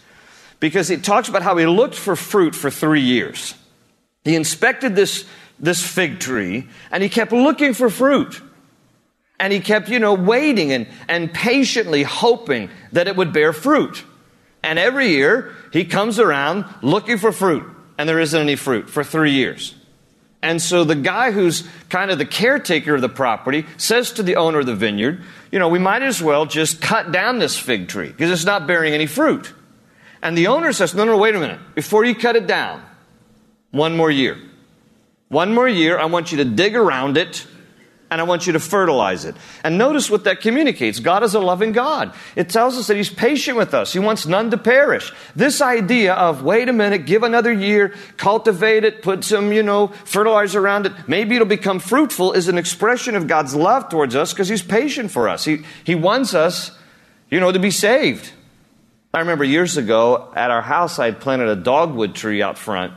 Because 0.59 0.89
he 0.89 0.97
talks 0.97 1.29
about 1.29 1.43
how 1.43 1.59
he 1.59 1.67
looked 1.67 1.95
for 1.95 2.17
fruit 2.17 2.55
for 2.55 2.71
three 2.71 3.03
years. 3.03 3.55
He 4.25 4.35
inspected 4.35 4.97
this, 4.97 5.27
this 5.61 5.87
fig 5.87 6.19
tree 6.19 6.67
and 6.91 7.03
he 7.03 7.11
kept 7.11 7.33
looking 7.33 7.75
for 7.75 7.91
fruit. 7.91 8.41
And 9.39 9.53
he 9.53 9.61
kept, 9.61 9.89
you 9.89 9.99
know, 9.99 10.15
waiting 10.15 10.73
and, 10.73 10.87
and 11.09 11.33
patiently 11.33 12.03
hoping 12.03 12.71
that 12.93 13.07
it 13.07 13.17
would 13.17 13.33
bear 13.33 13.53
fruit. 13.53 14.05
And 14.63 14.79
every 14.79 15.09
year 15.09 15.55
he 15.73 15.85
comes 15.85 16.19
around 16.19 16.65
looking 16.83 17.19
for 17.19 17.33
fruit, 17.33 17.65
and 17.99 18.09
there 18.09 18.19
isn't 18.19 18.41
any 18.41 18.57
fruit 18.57 18.89
for 18.89 19.05
three 19.05 19.33
years. 19.33 19.75
And 20.43 20.61
so 20.63 20.85
the 20.85 20.95
guy 20.95 21.33
who's 21.33 21.65
kind 21.89 22.11
of 22.11 22.19
the 22.19 22.27
caretaker 22.27 22.95
of 22.95 23.01
the 23.01 23.09
property 23.09 23.67
says 23.77 24.13
to 24.13 24.23
the 24.23 24.37
owner 24.37 24.61
of 24.61 24.67
the 24.67 24.75
vineyard, 24.75 25.23
you 25.51 25.59
know, 25.59 25.69
we 25.69 25.79
might 25.79 26.03
as 26.03 26.23
well 26.23 26.47
just 26.47 26.81
cut 26.81 27.11
down 27.11 27.39
this 27.39 27.59
fig 27.59 27.89
tree 27.89 28.09
because 28.09 28.31
it's 28.31 28.45
not 28.45 28.67
bearing 28.67 28.95
any 28.95 29.07
fruit. 29.07 29.53
And 30.23 30.37
the 30.37 30.47
owner 30.49 30.73
says, 30.73 30.95
no, 30.95 31.05
no, 31.05 31.17
wait 31.17 31.35
a 31.35 31.41
minute. 31.41 31.61
Before 31.75 32.05
you 32.05 32.15
cut 32.15 32.37
it 32.37 32.47
down, 32.47 32.83
one 33.71 33.97
more 33.97 34.11
year. 34.11 34.39
One 35.29 35.55
more 35.55 35.69
year, 35.69 35.99
I 35.99 36.05
want 36.05 36.31
you 36.31 36.39
to 36.39 36.45
dig 36.45 36.77
around 36.77 37.17
it 37.17 37.47
and 38.11 38.21
I 38.21 38.25
want 38.25 38.47
you 38.47 38.53
to 38.53 38.61
fertilize 38.61 39.25
it. 39.25 39.35
And 39.65 39.79
notice 39.79 40.09
what 40.09 40.25
that 40.25 40.41
communicates. 40.41 41.01
God 41.01 41.25
is 41.25 41.35
a 41.35 41.41
loving 41.41 41.73
God. 41.73 42.15
It 42.37 42.49
tells 42.49 42.77
us 42.77 42.87
that 42.87 42.97
He's 42.97 43.11
patient 43.11 43.57
with 43.57 43.75
us. 43.75 43.93
He 43.93 43.99
wants 43.99 44.27
none 44.27 44.51
to 44.51 44.59
perish. 44.59 45.13
This 45.35 45.61
idea 45.61 46.15
of, 46.15 46.43
wait 46.43 46.69
a 46.69 46.73
minute, 46.73 47.07
give 47.07 47.25
another 47.25 47.53
year, 47.53 47.95
cultivate 48.17 48.85
it, 48.85 49.03
put 49.03 49.25
some, 49.25 49.53
you 49.53 49.63
know, 49.63 49.89
fertilizer 50.05 50.61
around 50.61 50.87
it, 50.87 50.93
maybe 51.09 51.35
it'll 51.35 51.49
become 51.49 51.81
fruitful, 51.81 52.33
is 52.33 52.47
an 52.47 52.59
expression 52.59 53.17
of 53.17 53.27
God's 53.27 53.55
love 53.55 53.89
towards 53.89 54.15
us 54.15 54.33
because 54.33 54.49
He's 54.49 54.63
patient 54.63 55.11
for 55.11 55.29
us. 55.29 55.45
He, 55.45 55.65
he 55.83 55.97
wants 55.97 56.33
us, 56.33 56.71
you 57.29 57.41
know, 57.41 57.51
to 57.51 57.59
be 57.59 57.73
saved. 57.73 58.31
I 59.13 59.21
remember 59.21 59.45
years 59.45 59.77
ago 59.77 60.31
at 60.37 60.51
our 60.51 60.63
house, 60.63 60.99
I 60.99 61.07
had 61.07 61.21
planted 61.21 61.49
a 61.49 61.57
dogwood 61.57 62.15
tree 62.15 62.43
out 62.43 62.59
front. 62.59 62.93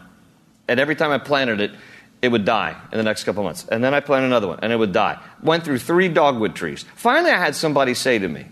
And 0.67 0.79
every 0.79 0.95
time 0.95 1.11
I 1.11 1.17
planted 1.17 1.61
it, 1.61 1.71
it 2.21 2.29
would 2.29 2.45
die 2.45 2.75
in 2.91 2.97
the 2.97 3.03
next 3.03 3.23
couple 3.23 3.43
months. 3.43 3.65
And 3.69 3.83
then 3.83 3.93
I 3.93 3.99
planted 4.01 4.27
another 4.27 4.47
one, 4.47 4.59
and 4.61 4.73
it 4.73 4.75
would 4.75 4.91
die. 4.91 5.21
Went 5.41 5.63
through 5.63 5.79
three 5.79 6.09
dogwood 6.09 6.55
trees. 6.55 6.85
Finally, 6.95 7.31
I 7.31 7.37
had 7.37 7.55
somebody 7.55 7.93
say 7.93 8.19
to 8.19 8.27
me, 8.27 8.45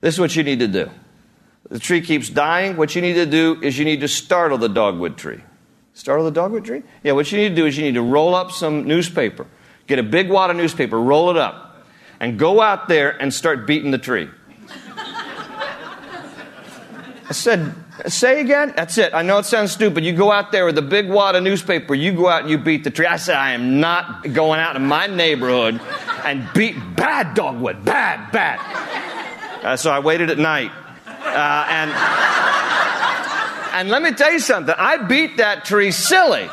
This 0.00 0.14
is 0.14 0.20
what 0.20 0.36
you 0.36 0.42
need 0.42 0.60
to 0.60 0.68
do. 0.68 0.90
The 1.68 1.80
tree 1.80 2.00
keeps 2.00 2.28
dying. 2.28 2.76
What 2.76 2.94
you 2.94 3.02
need 3.02 3.14
to 3.14 3.26
do 3.26 3.58
is 3.60 3.76
you 3.78 3.84
need 3.84 4.00
to 4.00 4.08
startle 4.08 4.58
the 4.58 4.68
dogwood 4.68 5.16
tree. 5.16 5.40
Startle 5.94 6.24
the 6.24 6.30
dogwood 6.30 6.64
tree? 6.64 6.82
Yeah, 7.02 7.12
what 7.12 7.32
you 7.32 7.38
need 7.38 7.48
to 7.48 7.54
do 7.54 7.66
is 7.66 7.76
you 7.76 7.82
need 7.82 7.94
to 7.94 8.02
roll 8.02 8.34
up 8.34 8.52
some 8.52 8.86
newspaper. 8.86 9.46
Get 9.86 9.98
a 9.98 10.02
big 10.02 10.28
wad 10.28 10.50
of 10.50 10.56
newspaper, 10.56 11.00
roll 11.00 11.30
it 11.30 11.36
up, 11.36 11.86
and 12.20 12.38
go 12.38 12.60
out 12.60 12.86
there 12.86 13.10
and 13.20 13.32
start 13.32 13.66
beating 13.66 13.90
the 13.90 13.98
tree. 13.98 14.28
I 17.28 17.32
said, 17.32 17.74
Say 18.06 18.40
again? 18.40 18.74
That's 18.76 18.98
it. 18.98 19.14
I 19.14 19.22
know 19.22 19.38
it 19.38 19.46
sounds 19.46 19.72
stupid. 19.72 20.04
You 20.04 20.12
go 20.12 20.30
out 20.30 20.52
there 20.52 20.66
with 20.66 20.76
a 20.76 20.82
big 20.82 21.08
wad 21.08 21.34
of 21.34 21.42
newspaper, 21.42 21.94
you 21.94 22.12
go 22.12 22.28
out 22.28 22.42
and 22.42 22.50
you 22.50 22.58
beat 22.58 22.84
the 22.84 22.90
tree. 22.90 23.06
I 23.06 23.16
said, 23.16 23.36
I 23.36 23.52
am 23.52 23.80
not 23.80 24.32
going 24.34 24.60
out 24.60 24.76
in 24.76 24.86
my 24.86 25.06
neighborhood 25.06 25.80
and 26.24 26.46
beat 26.54 26.76
bad 26.94 27.34
dogwood. 27.34 27.84
Bad, 27.84 28.30
bad. 28.32 28.60
Uh, 29.64 29.76
so 29.76 29.90
I 29.90 30.00
waited 30.00 30.30
at 30.30 30.38
night. 30.38 30.70
Uh, 31.06 31.66
and, 31.68 31.90
and 33.74 33.88
let 33.88 34.02
me 34.02 34.12
tell 34.12 34.32
you 34.32 34.40
something. 34.40 34.74
I 34.76 34.98
beat 34.98 35.38
that 35.38 35.64
tree 35.64 35.90
silly, 35.90 36.48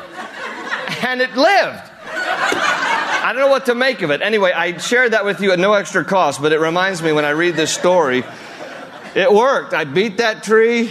and 1.04 1.22
it 1.22 1.36
lived. 1.36 1.92
I 2.06 3.32
don't 3.34 3.42
know 3.42 3.50
what 3.50 3.66
to 3.68 3.76
make 3.76 4.02
of 4.02 4.12
it. 4.12 4.22
Anyway, 4.22 4.52
I 4.52 4.78
shared 4.78 5.12
that 5.12 5.26
with 5.26 5.42
you 5.42 5.52
at 5.52 5.60
no 5.60 5.74
extra 5.74 6.06
cost, 6.06 6.42
but 6.42 6.54
it 6.54 6.60
reminds 6.60 7.02
me 7.02 7.12
when 7.12 7.26
I 7.26 7.32
read 7.32 7.56
this 7.56 7.74
story, 7.74 8.24
it 9.14 9.32
worked. 9.32 9.74
I 9.74 9.84
beat 9.84 10.18
that 10.18 10.44
tree 10.44 10.90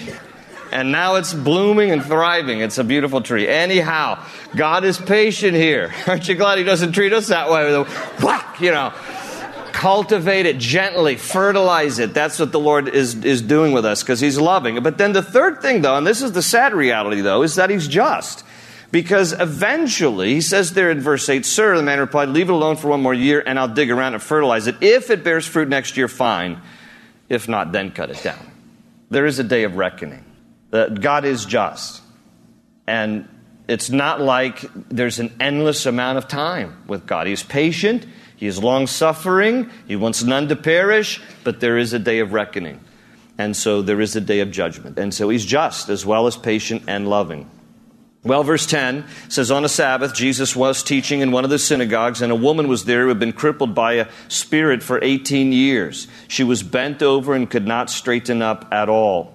and 0.73 0.91
now 0.91 1.17
it's 1.17 1.35
blooming 1.35 1.91
and 1.91 2.02
thriving. 2.02 2.61
It's 2.61 2.79
a 2.79 2.85
beautiful 2.85 3.21
tree. 3.21 3.47
Anyhow, 3.47 4.25
God 4.57 4.85
is 4.85 4.99
patient 4.99 5.55
here. 5.55 5.93
Aren't 6.07 6.29
you 6.29 6.35
glad 6.35 6.59
He 6.59 6.64
doesn't 6.64 6.93
treat 6.93 7.12
us 7.12 7.29
that 7.29 7.50
way 7.50 7.85
whack, 8.23 8.61
you 8.61 8.73
know? 8.73 8.93
Cultivate 9.73 10.47
it 10.47 10.59
gently, 10.59 11.17
fertilize 11.17 11.99
it. 11.99 12.14
That's 12.14 12.38
what 12.38 12.52
the 12.52 12.61
Lord 12.61 12.88
is, 12.88 13.25
is 13.25 13.43
doing 13.43 13.73
with 13.73 13.85
us 13.85 14.02
because 14.02 14.21
He's 14.21 14.38
loving. 14.38 14.83
But 14.83 14.99
then 14.99 15.12
the 15.12 15.23
third 15.23 15.61
thing, 15.61 15.83
though, 15.83 15.97
and 15.97 16.07
this 16.07 16.23
is 16.23 16.33
the 16.33 16.43
sad 16.43 16.75
reality, 16.75 17.21
though, 17.21 17.43
is 17.43 17.57
that 17.57 17.71
He's 17.71 17.88
just. 17.88 18.45
Because 18.91 19.33
eventually, 19.33 20.35
he 20.35 20.43
says 20.43 20.75
there 20.75 20.91
in 20.91 21.00
verse 21.00 21.26
8, 21.26 21.47
Sir, 21.47 21.79
the 21.79 21.83
man 21.83 21.99
replied, 21.99 22.29
Leave 22.29 22.50
it 22.50 22.52
alone 22.52 22.76
for 22.76 22.88
one 22.88 23.00
more 23.00 23.14
year, 23.14 23.43
and 23.45 23.59
I'll 23.59 23.67
dig 23.67 23.91
around 23.91 24.12
and 24.12 24.23
fertilize 24.23 24.67
it. 24.67 24.76
If 24.83 25.09
it 25.09 25.25
bears 25.25 25.47
fruit 25.47 25.71
next 25.71 25.97
year, 25.97 26.09
fine. 26.09 26.61
If 27.31 27.49
not, 27.49 27.73
then 27.73 27.91
cut 27.91 28.11
it 28.11 28.23
down. 28.23 28.50
There 29.09 29.25
is 29.25 29.38
a 29.38 29.45
day 29.45 29.64
of 29.64 29.76
reckoning 29.76 30.26
that 30.73 31.00
God 31.00 31.25
is 31.25 31.45
just. 31.45 32.02
And 32.87 33.29
it's 33.69 33.91
not 33.91 34.21
like 34.21 34.64
there's 34.88 35.21
an 35.21 35.33
endless 35.38 35.87
amount 35.87 36.19
of 36.19 36.26
time 36.26 36.83
with 36.88 37.07
God. 37.07 37.29
He's 37.29 37.45
patient, 37.45 38.07
He 38.37 38.47
is 38.47 38.61
long 38.61 38.88
suffering, 38.88 39.71
He 39.87 39.95
wants 39.95 40.25
none 40.25 40.49
to 40.49 40.57
perish, 40.57 41.23
but 41.45 41.61
there 41.61 41.79
is 41.79 41.93
a 41.93 41.99
day 42.00 42.19
of 42.19 42.33
reckoning. 42.33 42.81
And 43.38 43.57
so 43.57 43.83
there 43.83 44.00
is 44.00 44.17
a 44.17 44.21
day 44.21 44.41
of 44.41 44.50
judgment. 44.50 44.99
And 44.99 45.14
so 45.14 45.29
He's 45.29 45.45
just 45.45 45.88
as 45.88 46.05
well 46.05 46.26
as 46.26 46.37
patient 46.37 46.83
and 46.88 47.09
loving. 47.09 47.49
Well, 48.25 48.45
verse 48.45 48.67
10 48.67 49.05
says, 49.29 49.50
On 49.50 49.64
a 49.64 49.69
Sabbath, 49.69 50.14
Jesus 50.14 50.55
was 50.55 50.83
teaching 50.83 51.21
in 51.21 51.33
one 51.33 51.45
of 51.45 51.50
the 51.50 51.59
synagogues, 51.59 52.23
and 52.23 52.31
a 52.31 52.37
woman 52.37 52.69
was 52.69 52.85
there 52.85 53.02
who 53.02 53.09
had 53.09 53.19
been 53.19 53.33
crippled 53.33 53.75
by 53.75 53.95
a 53.95 54.09
spirit 54.29 54.83
for 54.83 55.02
18 55.02 55.52
years. 55.52 56.07
She 56.29 56.45
was 56.45 56.62
bent 56.62 57.02
over 57.02 57.35
and 57.35 57.50
could 57.50 57.67
not 57.67 57.91
straighten 57.91 58.41
up 58.41 58.69
at 58.71 58.88
all. 58.88 59.32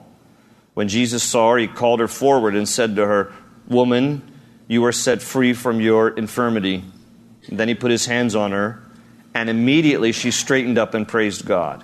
When 0.78 0.90
Jesus 0.90 1.24
saw 1.24 1.54
her, 1.54 1.58
he 1.58 1.66
called 1.66 2.02
her 2.02 2.08
forward 2.08 2.56
and 2.56 2.70
said 2.70 2.98
to 2.98 3.08
her, 3.08 3.34
Woman, 3.68 4.22
you 4.68 4.86
are 4.86 4.92
set 4.92 5.24
free 5.24 5.54
from 5.54 5.82
your 5.82 6.10
infirmity. 6.10 6.84
And 7.48 7.60
then 7.60 7.68
he 7.68 7.74
put 7.74 7.90
his 7.90 8.06
hands 8.06 8.36
on 8.36 8.52
her, 8.52 8.84
and 9.34 9.50
immediately 9.50 10.12
she 10.12 10.30
straightened 10.30 10.78
up 10.78 10.94
and 10.94 11.08
praised 11.08 11.48
God. 11.48 11.84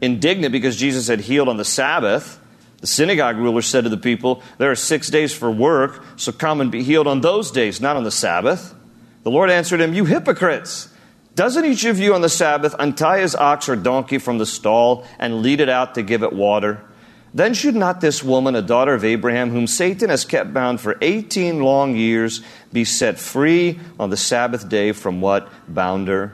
Indignant 0.00 0.52
because 0.52 0.78
Jesus 0.78 1.08
had 1.08 1.20
healed 1.20 1.50
on 1.50 1.58
the 1.58 1.66
Sabbath, 1.66 2.40
the 2.80 2.86
synagogue 2.86 3.36
ruler 3.36 3.60
said 3.60 3.84
to 3.84 3.90
the 3.90 3.98
people, 3.98 4.42
There 4.56 4.70
are 4.70 4.74
six 4.74 5.08
days 5.10 5.34
for 5.34 5.50
work, 5.50 6.02
so 6.16 6.32
come 6.32 6.62
and 6.62 6.72
be 6.72 6.82
healed 6.82 7.08
on 7.08 7.20
those 7.20 7.50
days, 7.50 7.78
not 7.78 7.98
on 7.98 8.04
the 8.04 8.10
Sabbath. 8.10 8.74
The 9.22 9.30
Lord 9.30 9.50
answered 9.50 9.82
him, 9.82 9.92
You 9.92 10.06
hypocrites! 10.06 10.88
Doesn't 11.34 11.66
each 11.66 11.84
of 11.84 11.98
you 11.98 12.14
on 12.14 12.22
the 12.22 12.30
Sabbath 12.30 12.74
untie 12.78 13.18
his 13.18 13.34
ox 13.34 13.68
or 13.68 13.76
donkey 13.76 14.16
from 14.16 14.38
the 14.38 14.46
stall 14.46 15.06
and 15.18 15.42
lead 15.42 15.60
it 15.60 15.68
out 15.68 15.96
to 15.96 16.02
give 16.02 16.22
it 16.22 16.32
water? 16.32 16.87
Then 17.34 17.54
should 17.54 17.74
not 17.74 18.00
this 18.00 18.22
woman, 18.24 18.54
a 18.54 18.62
daughter 18.62 18.94
of 18.94 19.04
Abraham, 19.04 19.50
whom 19.50 19.66
Satan 19.66 20.08
has 20.08 20.24
kept 20.24 20.54
bound 20.54 20.80
for 20.80 20.96
18 21.00 21.60
long 21.60 21.94
years, 21.94 22.42
be 22.72 22.84
set 22.84 23.18
free 23.18 23.78
on 23.98 24.10
the 24.10 24.16
Sabbath 24.16 24.68
day 24.68 24.92
from 24.92 25.20
what 25.20 25.48
bound 25.68 26.08
her? 26.08 26.32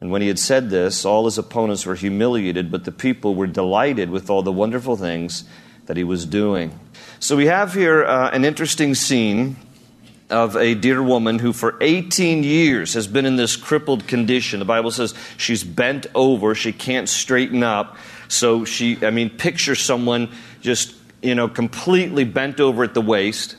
And 0.00 0.10
when 0.10 0.22
he 0.22 0.28
had 0.28 0.38
said 0.38 0.70
this, 0.70 1.04
all 1.04 1.26
his 1.26 1.38
opponents 1.38 1.84
were 1.84 1.94
humiliated, 1.94 2.70
but 2.70 2.84
the 2.84 2.92
people 2.92 3.34
were 3.34 3.46
delighted 3.46 4.10
with 4.10 4.30
all 4.30 4.42
the 4.42 4.52
wonderful 4.52 4.96
things 4.96 5.44
that 5.86 5.96
he 5.96 6.04
was 6.04 6.24
doing. 6.24 6.78
So 7.18 7.36
we 7.36 7.46
have 7.46 7.74
here 7.74 8.04
uh, 8.04 8.30
an 8.30 8.44
interesting 8.44 8.94
scene 8.94 9.56
of 10.30 10.56
a 10.56 10.74
dear 10.74 11.02
woman 11.02 11.38
who 11.38 11.52
for 11.52 11.76
18 11.80 12.44
years 12.44 12.94
has 12.94 13.06
been 13.06 13.26
in 13.26 13.36
this 13.36 13.56
crippled 13.56 14.06
condition. 14.06 14.58
The 14.58 14.64
Bible 14.64 14.90
says 14.90 15.14
she's 15.36 15.64
bent 15.64 16.06
over, 16.14 16.54
she 16.54 16.72
can't 16.72 17.08
straighten 17.08 17.62
up. 17.62 17.96
So 18.30 18.64
she, 18.64 19.04
I 19.04 19.10
mean, 19.10 19.28
picture 19.28 19.74
someone 19.74 20.30
just, 20.60 20.94
you 21.20 21.34
know, 21.34 21.48
completely 21.48 22.22
bent 22.22 22.60
over 22.60 22.84
at 22.84 22.94
the 22.94 23.00
waist. 23.00 23.56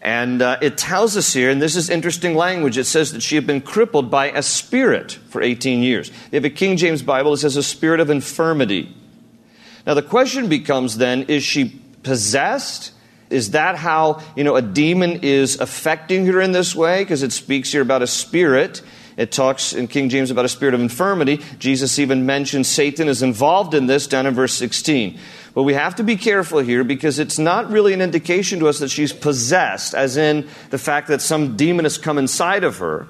And 0.00 0.40
uh, 0.40 0.58
it 0.62 0.78
tells 0.78 1.16
us 1.16 1.32
here, 1.32 1.50
and 1.50 1.60
this 1.60 1.74
is 1.74 1.90
interesting 1.90 2.36
language, 2.36 2.78
it 2.78 2.84
says 2.84 3.12
that 3.12 3.22
she 3.22 3.34
had 3.34 3.48
been 3.48 3.60
crippled 3.60 4.08
by 4.08 4.30
a 4.30 4.42
spirit 4.42 5.18
for 5.30 5.42
18 5.42 5.82
years. 5.82 6.12
They 6.30 6.36
have 6.36 6.44
a 6.44 6.50
King 6.50 6.76
James 6.76 7.02
Bible, 7.02 7.32
it 7.32 7.38
says 7.38 7.56
a 7.56 7.64
spirit 7.64 7.98
of 7.98 8.08
infirmity. 8.08 8.94
Now 9.84 9.94
the 9.94 10.02
question 10.02 10.48
becomes 10.48 10.98
then, 10.98 11.24
is 11.24 11.42
she 11.42 11.80
possessed? 12.04 12.92
Is 13.28 13.50
that 13.50 13.74
how, 13.74 14.22
you 14.36 14.44
know, 14.44 14.54
a 14.54 14.62
demon 14.62 15.20
is 15.22 15.58
affecting 15.58 16.26
her 16.26 16.40
in 16.40 16.52
this 16.52 16.76
way? 16.76 17.02
Because 17.02 17.24
it 17.24 17.32
speaks 17.32 17.72
here 17.72 17.82
about 17.82 18.02
a 18.02 18.06
spirit. 18.06 18.82
It 19.16 19.32
talks 19.32 19.72
in 19.72 19.88
King 19.88 20.10
James 20.10 20.30
about 20.30 20.44
a 20.44 20.48
spirit 20.48 20.74
of 20.74 20.80
infirmity. 20.80 21.40
Jesus 21.58 21.98
even 21.98 22.26
mentions 22.26 22.68
Satan 22.68 23.08
is 23.08 23.22
involved 23.22 23.72
in 23.72 23.86
this 23.86 24.06
down 24.06 24.26
in 24.26 24.34
verse 24.34 24.52
16. 24.54 25.18
But 25.54 25.62
we 25.62 25.72
have 25.72 25.94
to 25.96 26.04
be 26.04 26.16
careful 26.16 26.58
here 26.58 26.84
because 26.84 27.18
it's 27.18 27.38
not 27.38 27.70
really 27.70 27.94
an 27.94 28.02
indication 28.02 28.58
to 28.58 28.68
us 28.68 28.78
that 28.80 28.90
she's 28.90 29.14
possessed, 29.14 29.94
as 29.94 30.18
in 30.18 30.46
the 30.68 30.78
fact 30.78 31.08
that 31.08 31.22
some 31.22 31.56
demon 31.56 31.86
has 31.86 31.96
come 31.96 32.18
inside 32.18 32.62
of 32.62 32.76
her 32.78 33.08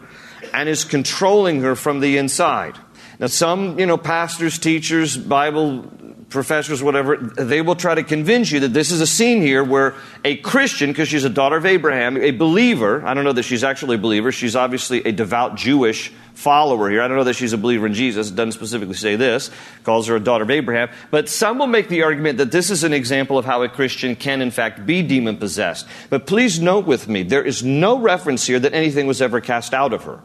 and 0.55 0.69
is 0.69 0.85
controlling 0.85 1.63
her 1.63 1.75
from 1.75 1.99
the 1.99 2.19
inside. 2.19 2.79
Now, 3.19 3.27
some, 3.27 3.79
you 3.81 3.87
know, 3.87 3.97
pastors, 3.97 4.59
teachers, 4.59 5.17
Bible 5.17 5.91
professors, 6.29 6.83
whatever, 6.83 7.17
they 7.17 7.63
will 7.63 7.77
try 7.77 7.95
to 7.95 8.03
convince 8.03 8.51
you 8.51 8.61
that 8.61 8.73
this 8.73 8.91
is 8.91 9.01
a 9.01 9.07
scene 9.07 9.41
here 9.41 9.63
where 9.63 9.95
a 10.25 10.37
Christian, 10.37 10.91
because 10.91 11.09
she's 11.09 11.25
a 11.25 11.31
daughter 11.31 11.57
of 11.57 11.65
Abraham, 11.65 12.17
a 12.17 12.33
believer, 12.33 13.07
I 13.07 13.15
don't 13.15 13.25
know 13.25 13.33
that 13.33 13.45
she's 13.45 13.63
actually 13.63 13.95
a 13.97 13.99
believer, 13.99 14.33
she's 14.33 14.57
obviously 14.57 15.05
a 15.05 15.13
devout 15.13 15.57
Jewish 15.57 16.13
follower 16.35 16.91
here. 16.91 17.01
I 17.01 17.09
don't 17.09 17.17
know 17.17 17.25
that 17.25 17.35
she's 17.35 17.53
a 17.53 17.59
believer 17.59 17.87
in 17.87 17.95
Jesus. 17.95 18.31
It 18.31 18.37
doesn't 18.37 18.53
specifically 18.53 18.95
say 18.95 19.17
this, 19.17 19.51
calls 19.85 20.07
her 20.09 20.17
a 20.17 20.21
daughter 20.21 20.45
of 20.45 20.51
Abraham. 20.51 20.91
But 21.11 21.29
some 21.29 21.59
will 21.59 21.67
make 21.67 21.89
the 21.89 22.03
argument 22.03 22.39
that 22.39 22.53
this 22.53 22.71
is 22.71 22.85
an 22.85 22.93
example 22.93 23.39
of 23.39 23.45
how 23.45 23.63
a 23.63 23.69
Christian 23.69 24.17
can, 24.17 24.43
in 24.43 24.51
fact, 24.51 24.85
be 24.85 25.03
demon 25.03 25.39
possessed. 25.39 25.87
But 26.11 26.27
please 26.27 26.61
note 26.61 26.87
with 26.87 27.09
me, 27.09 27.23
there 27.23 27.43
is 27.43 27.63
no 27.63 27.99
reference 27.99 28.47
here 28.47 28.59
that 28.61 28.75
anything 28.75 29.07
was 29.07 29.23
ever 29.23 29.41
cast 29.41 29.73
out 29.73 29.93
of 29.93 30.05
her. 30.05 30.23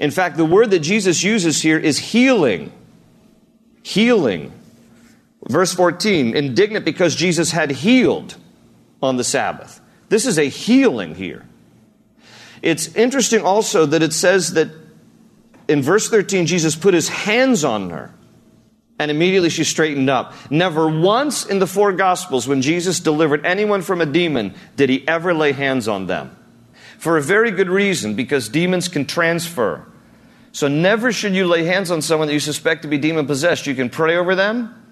In 0.00 0.10
fact, 0.10 0.36
the 0.36 0.44
word 0.44 0.70
that 0.72 0.80
Jesus 0.80 1.22
uses 1.22 1.62
here 1.62 1.78
is 1.78 1.98
healing. 1.98 2.72
Healing. 3.82 4.52
Verse 5.48 5.72
14, 5.72 6.36
indignant 6.36 6.84
because 6.84 7.14
Jesus 7.14 7.52
had 7.52 7.70
healed 7.70 8.36
on 9.02 9.16
the 9.16 9.24
Sabbath. 9.24 9.80
This 10.08 10.26
is 10.26 10.38
a 10.38 10.48
healing 10.48 11.14
here. 11.14 11.46
It's 12.62 12.94
interesting 12.94 13.42
also 13.42 13.86
that 13.86 14.02
it 14.02 14.12
says 14.12 14.54
that 14.54 14.68
in 15.68 15.82
verse 15.82 16.08
13, 16.08 16.46
Jesus 16.46 16.74
put 16.74 16.94
his 16.94 17.08
hands 17.08 17.64
on 17.64 17.90
her 17.90 18.12
and 18.98 19.10
immediately 19.10 19.50
she 19.50 19.64
straightened 19.64 20.08
up. 20.08 20.32
Never 20.50 20.88
once 20.88 21.44
in 21.44 21.58
the 21.58 21.66
four 21.66 21.92
Gospels, 21.92 22.48
when 22.48 22.62
Jesus 22.62 23.00
delivered 23.00 23.44
anyone 23.44 23.82
from 23.82 24.00
a 24.00 24.06
demon, 24.06 24.54
did 24.76 24.88
he 24.88 25.06
ever 25.06 25.34
lay 25.34 25.52
hands 25.52 25.86
on 25.86 26.06
them. 26.06 26.36
For 26.98 27.18
a 27.18 27.22
very 27.22 27.50
good 27.50 27.68
reason, 27.68 28.14
because 28.14 28.48
demons 28.48 28.88
can 28.88 29.04
transfer. 29.04 29.86
So 30.52 30.68
never 30.68 31.12
should 31.12 31.34
you 31.34 31.46
lay 31.46 31.64
hands 31.64 31.90
on 31.90 32.00
someone 32.00 32.28
that 32.28 32.34
you 32.34 32.40
suspect 32.40 32.82
to 32.82 32.88
be 32.88 32.96
demon 32.96 33.26
possessed. 33.26 33.66
You 33.66 33.74
can 33.74 33.90
pray 33.90 34.16
over 34.16 34.34
them. 34.34 34.85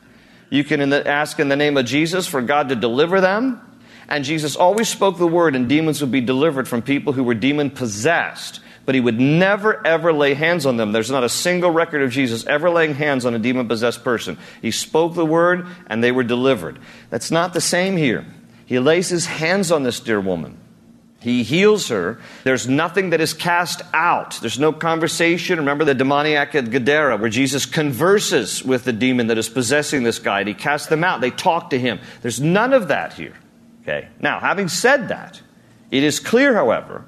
You 0.54 0.62
can 0.62 0.80
in 0.80 0.90
the, 0.90 1.04
ask 1.04 1.40
in 1.40 1.48
the 1.48 1.56
name 1.56 1.76
of 1.76 1.84
Jesus 1.84 2.28
for 2.28 2.40
God 2.40 2.68
to 2.68 2.76
deliver 2.76 3.20
them. 3.20 3.60
And 4.08 4.24
Jesus 4.24 4.54
always 4.54 4.88
spoke 4.88 5.18
the 5.18 5.26
word, 5.26 5.56
and 5.56 5.68
demons 5.68 6.00
would 6.00 6.12
be 6.12 6.20
delivered 6.20 6.68
from 6.68 6.80
people 6.80 7.12
who 7.12 7.24
were 7.24 7.34
demon 7.34 7.70
possessed. 7.70 8.60
But 8.86 8.94
he 8.94 9.00
would 9.00 9.18
never, 9.18 9.84
ever 9.84 10.12
lay 10.12 10.34
hands 10.34 10.64
on 10.64 10.76
them. 10.76 10.92
There's 10.92 11.10
not 11.10 11.24
a 11.24 11.28
single 11.28 11.72
record 11.72 12.02
of 12.02 12.12
Jesus 12.12 12.46
ever 12.46 12.70
laying 12.70 12.94
hands 12.94 13.26
on 13.26 13.34
a 13.34 13.38
demon 13.40 13.66
possessed 13.66 14.04
person. 14.04 14.38
He 14.62 14.70
spoke 14.70 15.16
the 15.16 15.26
word, 15.26 15.66
and 15.88 16.04
they 16.04 16.12
were 16.12 16.22
delivered. 16.22 16.78
That's 17.10 17.32
not 17.32 17.52
the 17.52 17.60
same 17.60 17.96
here. 17.96 18.24
He 18.64 18.78
lays 18.78 19.08
his 19.08 19.26
hands 19.26 19.72
on 19.72 19.82
this 19.82 19.98
dear 19.98 20.20
woman. 20.20 20.56
He 21.24 21.42
heals 21.42 21.88
her. 21.88 22.18
There's 22.42 22.68
nothing 22.68 23.08
that 23.10 23.20
is 23.22 23.32
cast 23.32 23.80
out. 23.94 24.32
There's 24.42 24.58
no 24.58 24.74
conversation. 24.74 25.58
Remember 25.58 25.82
the 25.82 25.94
demoniac 25.94 26.54
at 26.54 26.70
Gadara, 26.70 27.16
where 27.16 27.30
Jesus 27.30 27.64
converses 27.64 28.62
with 28.62 28.84
the 28.84 28.92
demon 28.92 29.28
that 29.28 29.38
is 29.38 29.48
possessing 29.48 30.02
this 30.02 30.18
guy. 30.18 30.40
And 30.40 30.48
he 30.48 30.54
casts 30.54 30.88
them 30.88 31.02
out. 31.02 31.22
They 31.22 31.30
talk 31.30 31.70
to 31.70 31.78
him. 31.78 31.98
There's 32.20 32.42
none 32.42 32.74
of 32.74 32.88
that 32.88 33.14
here. 33.14 33.32
Okay. 33.80 34.08
Now, 34.20 34.38
having 34.38 34.68
said 34.68 35.08
that, 35.08 35.40
it 35.90 36.04
is 36.04 36.20
clear, 36.20 36.52
however, 36.52 37.06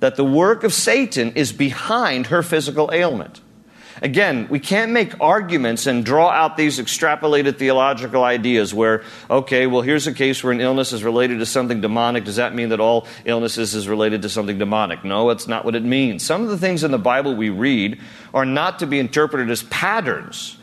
that 0.00 0.16
the 0.16 0.26
work 0.26 0.62
of 0.62 0.74
Satan 0.74 1.32
is 1.32 1.50
behind 1.50 2.26
her 2.26 2.42
physical 2.42 2.90
ailment. 2.92 3.40
Again, 4.02 4.46
we 4.48 4.60
can't 4.60 4.92
make 4.92 5.20
arguments 5.20 5.86
and 5.86 6.04
draw 6.04 6.30
out 6.30 6.56
these 6.56 6.78
extrapolated 6.78 7.56
theological 7.58 8.22
ideas 8.22 8.72
where, 8.72 9.02
okay, 9.30 9.66
well, 9.66 9.82
here's 9.82 10.06
a 10.06 10.12
case 10.12 10.42
where 10.42 10.52
an 10.52 10.60
illness 10.60 10.92
is 10.92 11.02
related 11.02 11.38
to 11.40 11.46
something 11.46 11.80
demonic. 11.80 12.24
Does 12.24 12.36
that 12.36 12.54
mean 12.54 12.68
that 12.70 12.80
all 12.80 13.06
illnesses 13.24 13.74
is 13.74 13.88
related 13.88 14.22
to 14.22 14.28
something 14.28 14.58
demonic? 14.58 15.04
No, 15.04 15.28
that's 15.28 15.48
not 15.48 15.64
what 15.64 15.74
it 15.74 15.82
means. 15.82 16.24
Some 16.24 16.42
of 16.42 16.48
the 16.48 16.58
things 16.58 16.84
in 16.84 16.90
the 16.90 16.98
Bible 16.98 17.34
we 17.34 17.50
read 17.50 18.00
are 18.32 18.44
not 18.44 18.78
to 18.80 18.86
be 18.86 18.98
interpreted 18.98 19.50
as 19.50 19.62
patterns 19.64 20.58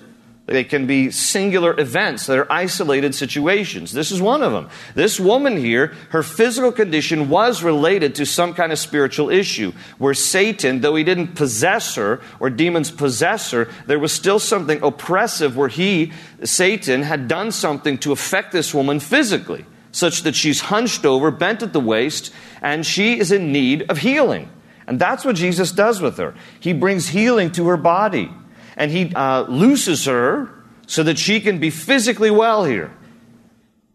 they 0.48 0.64
can 0.64 0.86
be 0.86 1.10
singular 1.10 1.78
events 1.80 2.28
that 2.28 2.38
are 2.38 2.52
isolated 2.52 3.16
situations. 3.16 3.92
This 3.92 4.12
is 4.12 4.22
one 4.22 4.44
of 4.44 4.52
them. 4.52 4.70
This 4.94 5.20
woman 5.20 5.58
here, 5.58 5.96
her 6.10 6.22
physical 6.22 6.72
condition 6.72 7.30
was 7.30 7.64
related 7.64 8.14
to 8.16 8.28
some 8.28 8.54
kind 8.54 8.72
of 8.72 8.78
spiritual 8.78 9.32
issue 9.32 9.72
where 9.98 10.14
Satan, 10.14 10.82
though 10.82 10.96
he 10.96 11.04
didn't 11.04 11.34
possess 11.34 11.96
her 11.96 12.22
or 12.40 12.52
demons 12.52 12.92
possess 12.92 13.50
her, 13.52 13.68
there 13.88 13.98
was 13.98 14.12
still 14.12 14.38
something 14.38 14.84
oppressive 14.84 15.58
where 15.58 15.68
he, 15.68 16.12
Satan, 16.44 17.02
had 17.02 17.28
done 17.28 17.52
something 17.52 17.98
to 18.00 18.12
affect 18.12 18.52
this 18.52 18.72
woman 18.72 19.00
physically, 19.00 19.66
such 19.92 20.22
that 20.24 20.36
she's 20.36 20.62
hunched 20.62 21.08
over, 21.08 21.32
bent 21.32 21.64
at 21.64 21.74
the 21.74 21.80
waist, 21.80 22.32
and 22.62 22.86
she 22.86 23.18
is 23.18 23.32
in 23.32 23.52
need 23.52 23.90
of 23.90 23.98
healing. 23.98 24.52
And 24.86 25.00
that's 25.00 25.26
what 25.26 25.36
Jesus 25.36 25.72
does 25.72 26.02
with 26.02 26.18
her. 26.18 26.36
He 26.60 26.72
brings 26.72 27.08
healing 27.08 27.52
to 27.54 27.68
her 27.70 27.78
body 27.78 28.32
and 28.76 28.92
he 28.92 29.14
uh, 29.16 29.44
looses 29.44 30.06
her 30.06 30.50
so 30.88 31.04
that 31.04 31.18
she 31.18 31.40
can 31.40 31.60
be 31.60 31.70
physically 31.70 32.32
well 32.32 32.66
here. 32.66 32.92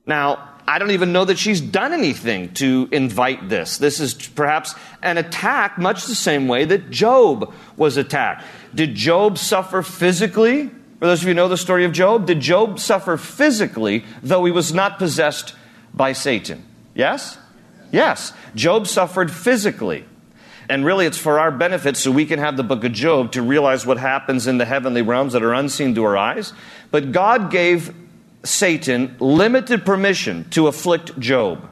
Now, 0.06 0.48
I 0.66 0.78
don't 0.78 0.92
even 0.92 1.12
know 1.12 1.24
that 1.24 1.38
she's 1.38 1.60
done 1.60 1.92
anything 1.92 2.54
to 2.54 2.88
invite 2.92 3.48
this. 3.48 3.78
This 3.78 3.98
is 3.98 4.14
perhaps 4.14 4.74
an 5.02 5.18
attack, 5.18 5.78
much 5.78 6.06
the 6.06 6.14
same 6.14 6.46
way 6.46 6.64
that 6.64 6.90
Job 6.90 7.52
was 7.76 7.96
attacked. 7.96 8.44
Did 8.74 8.94
Job 8.94 9.36
suffer 9.36 9.82
physically? 9.82 10.68
For 11.00 11.06
those 11.06 11.22
of 11.22 11.24
you 11.24 11.30
who 11.30 11.34
know 11.34 11.48
the 11.48 11.56
story 11.56 11.84
of 11.84 11.92
Job, 11.92 12.26
did 12.26 12.40
Job 12.40 12.78
suffer 12.78 13.16
physically, 13.16 14.04
though 14.22 14.44
he 14.44 14.52
was 14.52 14.72
not 14.72 14.98
possessed 14.98 15.54
by 15.92 16.12
Satan? 16.12 16.64
Yes? 16.94 17.38
Yes. 17.90 18.32
Job 18.54 18.86
suffered 18.86 19.32
physically. 19.32 20.04
And 20.70 20.84
really, 20.84 21.04
it's 21.04 21.18
for 21.18 21.40
our 21.40 21.50
benefit 21.50 21.96
so 21.96 22.12
we 22.12 22.26
can 22.26 22.38
have 22.38 22.56
the 22.56 22.62
book 22.62 22.84
of 22.84 22.92
Job 22.92 23.32
to 23.32 23.42
realize 23.42 23.84
what 23.84 23.98
happens 23.98 24.46
in 24.46 24.56
the 24.56 24.64
heavenly 24.64 25.02
realms 25.02 25.32
that 25.32 25.42
are 25.42 25.52
unseen 25.52 25.96
to 25.96 26.04
our 26.04 26.16
eyes. 26.16 26.52
But 26.92 27.10
God 27.10 27.50
gave 27.50 27.92
Satan 28.44 29.16
limited 29.18 29.84
permission 29.84 30.48
to 30.50 30.68
afflict 30.68 31.18
Job 31.18 31.68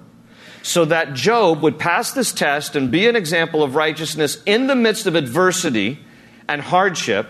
so 0.62 0.84
that 0.84 1.14
Job 1.14 1.62
would 1.62 1.78
pass 1.78 2.10
this 2.10 2.32
test 2.32 2.74
and 2.74 2.90
be 2.90 3.06
an 3.06 3.14
example 3.14 3.62
of 3.62 3.76
righteousness 3.76 4.42
in 4.44 4.66
the 4.66 4.74
midst 4.74 5.06
of 5.06 5.14
adversity 5.14 6.00
and 6.48 6.60
hardship 6.60 7.28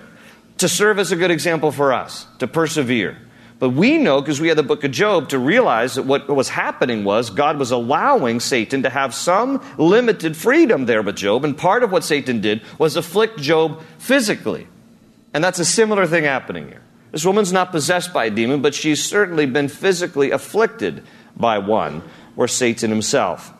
to 0.56 0.68
serve 0.68 0.98
as 0.98 1.12
a 1.12 1.16
good 1.16 1.30
example 1.30 1.70
for 1.70 1.92
us, 1.92 2.26
to 2.38 2.46
persevere. 2.46 3.18
But 3.58 3.70
we 3.70 3.98
know, 3.98 4.20
because 4.20 4.40
we 4.40 4.48
had 4.48 4.56
the 4.56 4.62
book 4.62 4.84
of 4.84 4.92
Job, 4.92 5.30
to 5.30 5.38
realize 5.38 5.96
that 5.96 6.04
what 6.04 6.28
was 6.28 6.48
happening 6.48 7.02
was 7.02 7.30
God 7.30 7.58
was 7.58 7.72
allowing 7.72 8.38
Satan 8.38 8.84
to 8.84 8.90
have 8.90 9.14
some 9.14 9.60
limited 9.76 10.36
freedom 10.36 10.86
there 10.86 11.02
with 11.02 11.16
Job. 11.16 11.44
And 11.44 11.58
part 11.58 11.82
of 11.82 11.90
what 11.90 12.04
Satan 12.04 12.40
did 12.40 12.62
was 12.78 12.94
afflict 12.94 13.40
Job 13.40 13.82
physically. 13.98 14.68
And 15.34 15.42
that's 15.42 15.58
a 15.58 15.64
similar 15.64 16.06
thing 16.06 16.24
happening 16.24 16.68
here. 16.68 16.82
This 17.10 17.24
woman's 17.24 17.52
not 17.52 17.72
possessed 17.72 18.12
by 18.12 18.26
a 18.26 18.30
demon, 18.30 18.62
but 18.62 18.74
she's 18.74 19.04
certainly 19.04 19.46
been 19.46 19.68
physically 19.68 20.30
afflicted 20.30 21.02
by 21.36 21.58
one, 21.58 22.02
or 22.36 22.46
Satan 22.46 22.90
himself. 22.90 23.52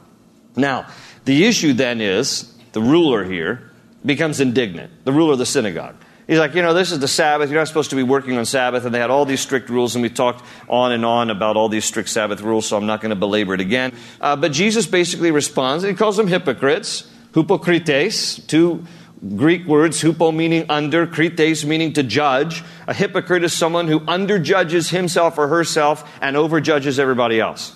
Now, 0.54 0.86
the 1.24 1.46
issue 1.46 1.72
then 1.72 2.00
is 2.00 2.54
the 2.72 2.80
ruler 2.80 3.24
here 3.24 3.70
becomes 4.04 4.40
indignant, 4.40 4.92
the 5.04 5.12
ruler 5.12 5.32
of 5.32 5.38
the 5.38 5.46
synagogue. 5.46 5.96
He's 6.28 6.38
like, 6.38 6.54
you 6.54 6.60
know, 6.60 6.74
this 6.74 6.92
is 6.92 6.98
the 6.98 7.08
Sabbath. 7.08 7.48
You're 7.50 7.58
not 7.58 7.68
supposed 7.68 7.88
to 7.88 7.96
be 7.96 8.02
working 8.02 8.36
on 8.36 8.44
Sabbath. 8.44 8.84
And 8.84 8.94
they 8.94 8.98
had 8.98 9.08
all 9.08 9.24
these 9.24 9.40
strict 9.40 9.70
rules, 9.70 9.96
and 9.96 10.02
we 10.02 10.10
talked 10.10 10.44
on 10.68 10.92
and 10.92 11.02
on 11.02 11.30
about 11.30 11.56
all 11.56 11.70
these 11.70 11.86
strict 11.86 12.10
Sabbath 12.10 12.42
rules, 12.42 12.66
so 12.66 12.76
I'm 12.76 12.84
not 12.84 13.00
going 13.00 13.10
to 13.10 13.16
belabor 13.16 13.54
it 13.54 13.62
again. 13.62 13.94
Uh, 14.20 14.36
but 14.36 14.52
Jesus 14.52 14.86
basically 14.86 15.30
responds, 15.30 15.84
and 15.84 15.90
he 15.90 15.96
calls 15.96 16.18
them 16.18 16.26
hypocrites, 16.26 17.10
hypocrites, 17.34 18.40
two 18.46 18.84
Greek 19.36 19.66
words, 19.66 20.02
hupo 20.02 20.34
meaning 20.34 20.66
under, 20.68 21.06
krites 21.06 21.64
meaning 21.64 21.94
to 21.94 22.02
judge. 22.02 22.62
A 22.86 22.92
hypocrite 22.92 23.42
is 23.42 23.54
someone 23.54 23.88
who 23.88 24.00
underjudges 24.00 24.90
himself 24.90 25.38
or 25.38 25.48
herself 25.48 26.08
and 26.20 26.36
overjudges 26.36 26.98
everybody 26.98 27.40
else. 27.40 27.74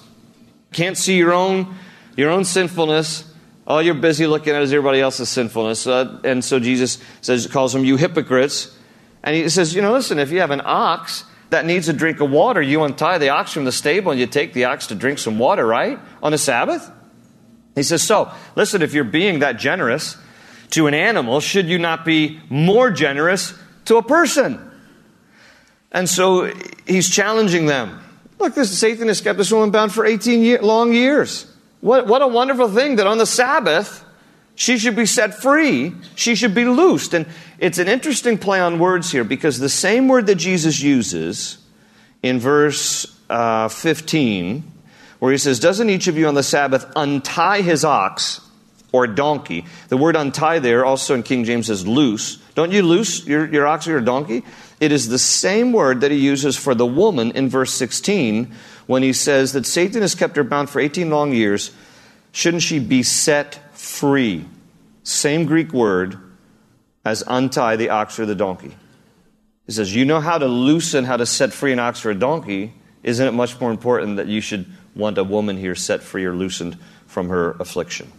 Can't 0.74 0.98
see 0.98 1.16
your 1.16 1.32
own, 1.32 1.74
your 2.18 2.28
own 2.28 2.44
sinfulness 2.44 3.31
all 3.66 3.80
you're 3.80 3.94
busy 3.94 4.26
looking 4.26 4.54
at 4.54 4.62
is 4.62 4.72
everybody 4.72 5.00
else's 5.00 5.28
sinfulness. 5.28 5.86
Uh, 5.86 6.20
and 6.24 6.44
so 6.44 6.58
Jesus 6.58 6.98
says, 7.20 7.46
calls 7.46 7.72
them 7.72 7.84
you 7.84 7.96
hypocrites. 7.96 8.76
And 9.22 9.36
he 9.36 9.48
says, 9.48 9.74
you 9.74 9.82
know, 9.82 9.92
listen, 9.92 10.18
if 10.18 10.30
you 10.30 10.40
have 10.40 10.50
an 10.50 10.62
ox 10.64 11.24
that 11.50 11.64
needs 11.64 11.88
a 11.88 11.92
drink 11.92 12.20
of 12.20 12.30
water, 12.30 12.60
you 12.60 12.82
untie 12.82 13.18
the 13.18 13.28
ox 13.28 13.52
from 13.52 13.64
the 13.64 13.72
stable 13.72 14.10
and 14.10 14.20
you 14.20 14.26
take 14.26 14.52
the 14.52 14.64
ox 14.64 14.88
to 14.88 14.94
drink 14.94 15.18
some 15.18 15.38
water, 15.38 15.64
right? 15.64 15.98
On 16.22 16.34
a 16.34 16.38
Sabbath? 16.38 16.90
He 17.74 17.82
says, 17.82 18.02
so, 18.02 18.32
listen, 18.56 18.82
if 18.82 18.94
you're 18.94 19.04
being 19.04 19.38
that 19.38 19.58
generous 19.58 20.16
to 20.70 20.86
an 20.86 20.94
animal, 20.94 21.40
should 21.40 21.66
you 21.66 21.78
not 21.78 22.04
be 22.04 22.40
more 22.50 22.90
generous 22.90 23.54
to 23.84 23.96
a 23.96 24.02
person? 24.02 24.70
And 25.92 26.08
so 26.08 26.52
he's 26.86 27.08
challenging 27.08 27.66
them. 27.66 28.00
Look, 28.38 28.54
this 28.54 28.76
Satan 28.76 29.08
has 29.08 29.20
kept 29.20 29.38
this 29.38 29.52
woman 29.52 29.70
bound 29.70 29.92
for 29.92 30.04
18 30.04 30.42
year, 30.42 30.60
long 30.62 30.92
years. 30.92 31.51
What, 31.82 32.06
what 32.06 32.22
a 32.22 32.28
wonderful 32.28 32.68
thing 32.68 32.96
that 32.96 33.08
on 33.08 33.18
the 33.18 33.26
Sabbath, 33.26 34.04
she 34.54 34.78
should 34.78 34.94
be 34.94 35.04
set 35.04 35.34
free. 35.34 35.92
She 36.14 36.36
should 36.36 36.54
be 36.54 36.64
loosed. 36.64 37.12
And 37.12 37.26
it's 37.58 37.78
an 37.78 37.88
interesting 37.88 38.38
play 38.38 38.60
on 38.60 38.78
words 38.78 39.10
here 39.10 39.24
because 39.24 39.58
the 39.58 39.68
same 39.68 40.06
word 40.06 40.26
that 40.28 40.36
Jesus 40.36 40.80
uses 40.80 41.58
in 42.22 42.38
verse 42.38 43.04
uh, 43.28 43.66
15, 43.66 44.62
where 45.18 45.32
he 45.32 45.38
says, 45.38 45.58
Doesn't 45.58 45.90
each 45.90 46.06
of 46.06 46.16
you 46.16 46.28
on 46.28 46.34
the 46.34 46.44
Sabbath 46.44 46.86
untie 46.94 47.62
his 47.62 47.84
ox 47.84 48.40
or 48.92 49.06
donkey? 49.06 49.64
The 49.88 49.96
word 49.96 50.14
untie 50.14 50.58
there 50.58 50.84
also 50.84 51.14
in 51.14 51.22
King 51.22 51.44
James 51.44 51.68
is 51.70 51.86
loose. 51.86 52.36
Don't 52.54 52.70
you 52.72 52.82
loose 52.82 53.26
your, 53.26 53.52
your 53.52 53.66
ox 53.66 53.88
or 53.88 53.92
your 53.92 54.00
donkey? 54.00 54.44
It 54.78 54.92
is 54.92 55.08
the 55.08 55.18
same 55.18 55.72
word 55.72 56.02
that 56.02 56.10
he 56.10 56.18
uses 56.18 56.56
for 56.56 56.74
the 56.74 56.86
woman 56.86 57.32
in 57.32 57.48
verse 57.48 57.72
16 57.72 58.52
when 58.86 59.02
he 59.02 59.12
says 59.12 59.52
that 59.52 59.66
Satan 59.66 60.02
has 60.02 60.14
kept 60.14 60.36
her 60.36 60.44
bound 60.44 60.70
for 60.70 60.80
18 60.80 61.10
long 61.10 61.32
years. 61.32 61.70
Shouldn't 62.32 62.62
she 62.62 62.78
be 62.78 63.02
set 63.02 63.58
free. 63.82 64.44
Same 65.02 65.44
Greek 65.44 65.72
word 65.72 66.16
as 67.04 67.24
untie 67.26 67.76
the 67.76 67.90
ox 67.90 68.18
or 68.18 68.26
the 68.26 68.34
donkey. 68.34 68.74
He 69.66 69.72
says, 69.72 69.94
You 69.94 70.04
know 70.04 70.20
how 70.20 70.38
to 70.38 70.46
loosen, 70.46 71.04
how 71.04 71.16
to 71.16 71.26
set 71.26 71.52
free 71.52 71.72
an 71.72 71.78
ox 71.78 72.04
or 72.04 72.10
a 72.10 72.14
donkey. 72.14 72.72
Isn't 73.02 73.26
it 73.26 73.32
much 73.32 73.60
more 73.60 73.70
important 73.70 74.16
that 74.16 74.28
you 74.28 74.40
should 74.40 74.66
want 74.94 75.18
a 75.18 75.24
woman 75.24 75.56
here 75.56 75.74
set 75.74 76.02
free 76.02 76.24
or 76.24 76.34
loosened 76.34 76.78
from 77.06 77.28
her 77.28 77.52
affliction? 77.52 78.10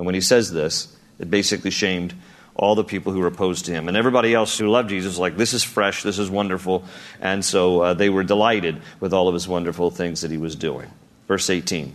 And 0.00 0.06
when 0.06 0.14
he 0.14 0.22
says 0.22 0.50
this, 0.50 0.96
it 1.18 1.30
basically 1.30 1.70
shamed 1.70 2.14
all 2.54 2.74
the 2.74 2.82
people 2.82 3.12
who 3.12 3.18
were 3.18 3.26
opposed 3.26 3.66
to 3.66 3.72
him. 3.72 3.86
And 3.86 3.98
everybody 3.98 4.32
else 4.32 4.56
who 4.56 4.66
loved 4.66 4.88
Jesus, 4.88 5.10
was 5.10 5.18
like, 5.18 5.36
this 5.36 5.52
is 5.52 5.62
fresh, 5.62 6.02
this 6.02 6.18
is 6.18 6.30
wonderful. 6.30 6.86
And 7.20 7.44
so 7.44 7.82
uh, 7.82 7.92
they 7.92 8.08
were 8.08 8.24
delighted 8.24 8.80
with 8.98 9.12
all 9.12 9.28
of 9.28 9.34
his 9.34 9.46
wonderful 9.46 9.90
things 9.90 10.22
that 10.22 10.30
he 10.30 10.38
was 10.38 10.56
doing. 10.56 10.90
Verse 11.28 11.50
18. 11.50 11.94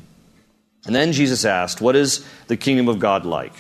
And 0.86 0.96
then 0.96 1.14
Jesus 1.14 1.46
asked, 1.46 1.82
What 1.82 1.96
is 1.96 2.24
the 2.46 2.56
kingdom 2.58 2.90
of 2.90 3.00
God 3.00 3.26
like? 3.26 3.54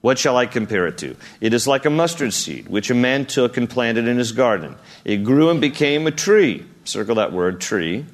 What 0.00 0.18
shall 0.18 0.38
I 0.38 0.46
compare 0.46 0.86
it 0.86 0.96
to? 0.98 1.14
It 1.42 1.52
is 1.52 1.66
like 1.66 1.84
a 1.84 1.90
mustard 1.90 2.32
seed, 2.32 2.68
which 2.68 2.88
a 2.88 2.94
man 2.94 3.26
took 3.26 3.58
and 3.58 3.68
planted 3.68 4.08
in 4.08 4.16
his 4.16 4.32
garden. 4.32 4.76
It 5.04 5.24
grew 5.24 5.50
and 5.50 5.60
became 5.60 6.06
a 6.06 6.10
tree. 6.10 6.64
Circle 6.84 7.16
that 7.16 7.34
word, 7.34 7.60
tree. 7.60 8.06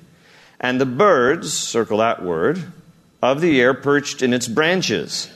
And 0.59 0.81
the 0.81 0.87
birds, 0.87 1.53
circle 1.53 1.99
that 1.99 2.25
word, 2.25 2.61
of 3.23 3.41
the 3.41 3.61
air 3.61 3.73
perched 3.73 4.21
in 4.21 4.33
its 4.33 4.49
branches. 4.49 5.33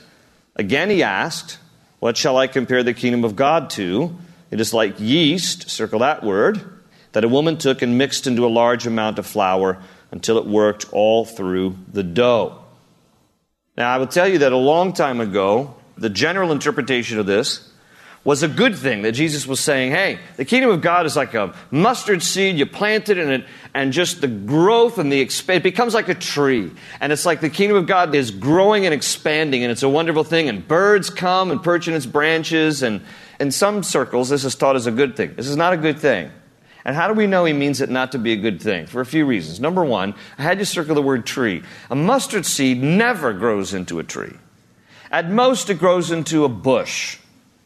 Again 0.55 0.89
he 0.89 1.03
asked, 1.03 1.59
What 1.99 2.17
shall 2.17 2.37
I 2.37 2.47
compare 2.47 2.83
the 2.83 2.93
kingdom 2.93 3.23
of 3.23 3.35
God 3.35 3.69
to? 3.71 4.17
It 4.51 4.61
is 4.61 4.73
like 4.73 4.99
yeast, 4.99 5.69
circle 5.69 5.99
that 5.99 6.23
word, 6.23 6.61
that 7.11 7.23
a 7.23 7.29
woman 7.29 7.57
took 7.57 7.81
and 7.81 7.97
mixed 7.97 8.27
into 8.27 8.45
a 8.45 8.47
large 8.47 8.87
amount 8.87 9.19
of 9.19 9.25
flour 9.25 9.81
until 10.11 10.37
it 10.37 10.45
worked 10.45 10.93
all 10.93 11.25
through 11.25 11.77
the 11.91 12.03
dough. 12.03 12.63
Now, 13.77 13.93
I 13.93 13.97
will 13.97 14.07
tell 14.07 14.27
you 14.27 14.37
that 14.39 14.53
a 14.53 14.57
long 14.57 14.93
time 14.93 15.19
ago, 15.19 15.75
the 15.97 16.09
general 16.09 16.51
interpretation 16.51 17.19
of 17.19 17.25
this 17.25 17.71
was 18.25 18.41
a 18.41 18.47
good 18.47 18.75
thing 18.75 19.03
that 19.03 19.11
Jesus 19.11 19.45
was 19.45 19.59
saying, 19.59 19.91
hey, 19.91 20.17
the 20.35 20.45
kingdom 20.45 20.71
of 20.71 20.81
God 20.81 21.05
is 21.05 21.15
like 21.15 21.35
a 21.35 21.53
mustard 21.69 22.23
seed. 22.23 22.57
You 22.57 22.65
plant 22.65 23.07
it 23.07 23.19
and 23.19 23.31
it, 23.31 23.45
and 23.75 23.93
just 23.93 24.19
the 24.19 24.27
growth 24.27 24.97
and 24.97 25.11
the 25.11 25.21
expand, 25.21 25.57
it 25.57 25.63
becomes 25.63 25.93
like 25.93 26.09
a 26.09 26.15
tree. 26.15 26.71
And 26.99 27.13
it's 27.13 27.23
like 27.23 27.39
the 27.39 27.51
kingdom 27.51 27.77
of 27.77 27.85
God 27.85 28.15
is 28.15 28.31
growing 28.31 28.85
and 28.85 28.95
expanding 28.95 29.61
and 29.61 29.71
it's 29.71 29.83
a 29.83 29.89
wonderful 29.89 30.23
thing. 30.23 30.49
And 30.49 30.67
birds 30.67 31.11
come 31.11 31.51
and 31.51 31.61
perch 31.61 31.87
in 31.87 31.93
its 31.93 32.07
branches. 32.07 32.81
And 32.81 33.01
in 33.39 33.51
some 33.51 33.83
circles, 33.83 34.29
this 34.29 34.43
is 34.43 34.55
taught 34.55 34.75
as 34.75 34.87
a 34.87 34.91
good 34.91 35.15
thing. 35.15 35.35
This 35.35 35.47
is 35.47 35.55
not 35.55 35.73
a 35.73 35.77
good 35.77 35.99
thing. 35.99 36.31
And 36.83 36.95
how 36.95 37.07
do 37.07 37.13
we 37.13 37.27
know 37.27 37.45
he 37.45 37.53
means 37.53 37.79
it 37.79 37.91
not 37.91 38.11
to 38.13 38.17
be 38.17 38.33
a 38.33 38.37
good 38.37 38.59
thing? 38.59 38.87
For 38.87 39.01
a 39.01 39.05
few 39.05 39.27
reasons. 39.27 39.59
Number 39.59 39.85
one, 39.85 40.15
I 40.39 40.41
had 40.41 40.57
to 40.57 40.65
circle 40.65 40.95
the 40.95 41.01
word 41.01 41.27
tree. 41.27 41.61
A 41.91 41.95
mustard 41.95 42.47
seed 42.47 42.81
never 42.81 43.33
grows 43.33 43.75
into 43.75 43.99
a 43.99 44.03
tree. 44.03 44.33
At 45.11 45.29
most, 45.29 45.69
it 45.69 45.77
grows 45.77 46.09
into 46.09 46.43
a 46.43 46.49
bush. 46.49 47.19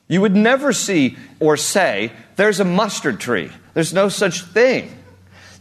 You 0.10 0.20
would 0.22 0.36
never 0.36 0.74
see 0.74 1.18
or 1.40 1.56
say, 1.56 2.12
there's 2.36 2.60
a 2.60 2.66
mustard 2.66 3.22
tree. 3.22 3.50
There's 3.74 3.94
no 3.94 4.10
such 4.10 4.42
thing. 4.42 4.94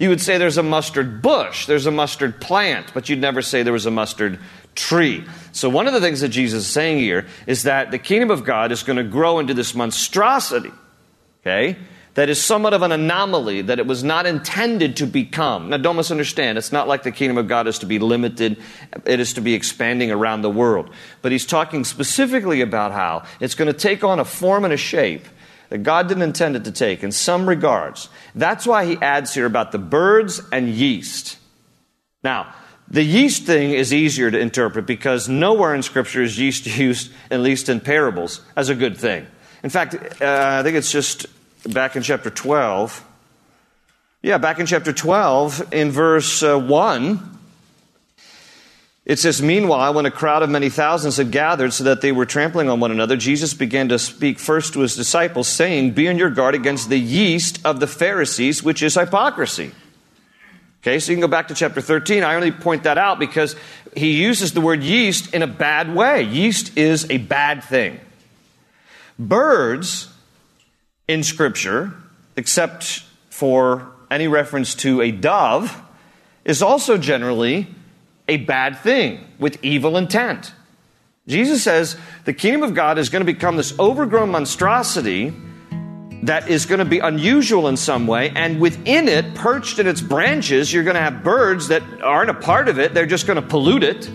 You 0.01 0.09
would 0.09 0.21
say 0.21 0.39
there's 0.39 0.59
a 0.59 0.63
mustard 0.63 1.23
bush, 1.23 1.67
there's 1.67 1.87
a 1.87 1.91
mustard 1.91 2.41
plant, 2.41 2.93
but 2.95 3.09
you'd 3.09 3.21
never 3.21 3.43
say 3.43 3.63
there 3.63 3.73
was 3.73 3.87
a 3.87 3.91
mustard 3.91 4.39
tree. 4.75 5.25
So, 5.53 5.69
one 5.69 5.87
of 5.87 5.93
the 5.93 6.01
things 6.01 6.21
that 6.21 6.29
Jesus 6.29 6.65
is 6.65 6.71
saying 6.71 6.99
here 6.99 7.27
is 7.47 7.65
that 7.65 7.91
the 7.91 7.99
kingdom 7.99 8.31
of 8.31 8.45
God 8.45 8.71
is 8.71 8.85
going 8.85 8.97
to 8.97 9.05
grow 9.05 9.41
into 9.41 9.55
this 9.55 9.75
monstrosity. 9.75 10.71
Okay? 11.43 11.77
That 12.19 12.29
is 12.29 12.45
somewhat 12.45 12.75
of 12.75 12.83
an 12.83 12.91
anomaly, 12.91 13.63
that 13.63 13.79
it 13.79 13.87
was 13.87 14.03
not 14.03 14.27
intended 14.27 14.97
to 14.97 15.07
become. 15.07 15.71
Now, 15.71 15.77
don't 15.77 15.95
misunderstand. 15.95 16.59
It's 16.59 16.73
not 16.73 16.89
like 16.89 17.05
the 17.05 17.13
kingdom 17.13 17.39
of 17.39 17.47
God 17.47 17.69
is 17.69 17.79
to 17.79 17.87
be 17.87 18.01
limited, 18.01 18.61
it 19.07 19.21
is 19.21 19.35
to 19.35 19.41
be 19.41 19.55
expanding 19.55 20.11
around 20.11 20.43
the 20.43 20.51
world. 20.51 20.91
But 21.23 21.31
he's 21.31 21.47
talking 21.47 21.85
specifically 21.85 22.61
about 22.61 22.91
how 22.91 23.23
it's 23.39 23.55
going 23.55 23.73
to 23.73 23.79
take 23.79 24.03
on 24.03 24.19
a 24.19 24.25
form 24.25 24.65
and 24.65 24.75
a 24.75 24.77
shape 24.77 25.29
that 25.69 25.85
God 25.85 26.09
didn't 26.09 26.25
intend 26.25 26.57
it 26.57 26.65
to 26.65 26.73
take 26.73 27.05
in 27.05 27.13
some 27.13 27.49
regards. 27.49 28.09
That's 28.35 28.67
why 28.67 28.85
he 28.85 28.97
adds 28.97 29.33
here 29.33 29.47
about 29.47 29.71
the 29.71 29.79
birds 29.79 30.43
and 30.51 30.69
yeast. 30.69 31.39
Now, 32.25 32.53
the 32.89 33.05
yeast 33.05 33.45
thing 33.45 33.71
is 33.71 33.95
easier 33.95 34.29
to 34.29 34.41
interpret 34.41 34.87
because 34.87 35.29
nowhere 35.29 35.73
in 35.73 35.85
Scripture 35.85 36.25
is 36.25 36.37
yeast 36.37 36.67
used, 36.79 37.13
at 37.31 37.39
least 37.39 37.69
in 37.69 37.79
parables, 37.79 38.41
as 38.57 38.71
a 38.71 38.75
good 38.75 38.97
thing. 38.97 39.25
In 39.63 39.71
fact, 39.71 39.95
uh, 39.95 40.59
I 40.59 40.65
think 40.65 40.77
it's 40.77 40.91
just 40.91 41.27
back 41.73 41.97
in 41.97 42.03
chapter 42.03 42.31
12. 42.31 43.05
Yeah, 44.23 44.39
back 44.39 44.59
in 44.59 44.67
chapter 44.67 44.93
12, 44.93 45.73
in 45.73 45.91
verse 45.91 46.43
uh, 46.43 46.59
1, 46.59 47.39
it 49.05 49.19
says, 49.19 49.41
Meanwhile, 49.41 49.95
when 49.95 50.07
a 50.07 50.11
crowd 50.11 50.43
of 50.43 50.51
many 50.51 50.69
thousands 50.71 51.17
had 51.17 51.31
gathered 51.31 51.73
so 51.73 51.85
that 51.85 52.01
they 52.01 52.13
were 52.13 52.27
trampling 52.27 52.69
on 52.69 52.81
one 52.81 52.91
another, 52.91 53.17
Jesus 53.17 53.55
began 53.55 53.89
to 53.89 53.99
speak 53.99 54.39
first 54.39 54.73
to 54.75 54.81
his 54.81 54.97
disciples, 54.97 55.49
saying, 55.49 55.93
Be 55.93 56.09
on 56.09 56.19
your 56.19 56.31
guard 56.31 56.55
against 56.55 56.89
the 56.89 56.99
yeast 56.99 57.65
of 57.65 57.81
the 57.81 57.87
Pharisees, 57.87 58.63
which 58.63 58.83
is 58.83 58.97
hypocrisy. 58.97 59.71
Okay, 60.83 60.99
so 60.99 61.13
you 61.13 61.17
can 61.17 61.23
go 61.23 61.29
back 61.29 61.49
to 61.49 61.55
chapter 61.55 61.81
13. 61.81 62.23
I 62.23 62.35
only 62.35 62.53
point 62.53 62.85
that 62.85 62.99
out 62.99 63.19
because 63.19 63.57
he 63.97 64.23
uses 64.23 64.53
the 64.53 64.61
word 64.61 64.83
yeast 64.83 65.35
in 65.35 65.43
a 65.43 65.47
bad 65.47 65.95
way. 65.95 66.23
Yeast 66.23 66.77
is 66.77 67.11
a 67.11 67.19
bad 67.19 67.65
thing. 67.65 68.01
Birds 69.19 70.09
in 71.09 71.23
Scripture, 71.23 71.95
except 72.37 73.03
for 73.31 73.91
any 74.11 74.29
reference 74.29 74.75
to 74.77 75.01
a 75.01 75.11
dove, 75.11 75.83
is 76.45 76.63
also 76.63 76.97
generally 76.99 77.67
a 78.29 78.37
bad 78.37 78.79
thing 78.79 79.27
with 79.39 79.63
evil 79.65 79.97
intent. 79.97 80.53
Jesus 81.27 81.63
says 81.63 81.97
the 82.25 82.33
kingdom 82.33 82.63
of 82.63 82.75
God 82.75 82.99
is 82.99 83.09
going 83.09 83.21
to 83.21 83.33
become 83.33 83.57
this 83.57 83.79
overgrown 83.79 84.31
monstrosity 84.31 85.33
that 86.23 86.49
is 86.49 86.67
going 86.67 86.81
to 86.81 86.85
be 86.85 86.99
unusual 86.99 87.69
in 87.69 87.77
some 87.77 88.07
way, 88.07 88.31
and 88.31 88.61
within 88.61 89.09
it, 89.09 89.35
perched 89.35 89.79
in 89.79 89.87
its 89.87 90.01
branches, 90.01 90.73
you're 90.73 90.85
going 90.85 90.97
to 90.97 91.01
have 91.01 91.23
birds 91.23 91.69
that 91.69 91.83
aren't 92.03 92.31
a 92.31 92.35
part 92.35 92.69
of 92.69 92.79
it, 92.79 92.93
they're 92.93 93.07
just 93.07 93.27
going 93.27 93.41
to 93.41 93.47
pollute 93.47 93.85
it. 93.85 94.09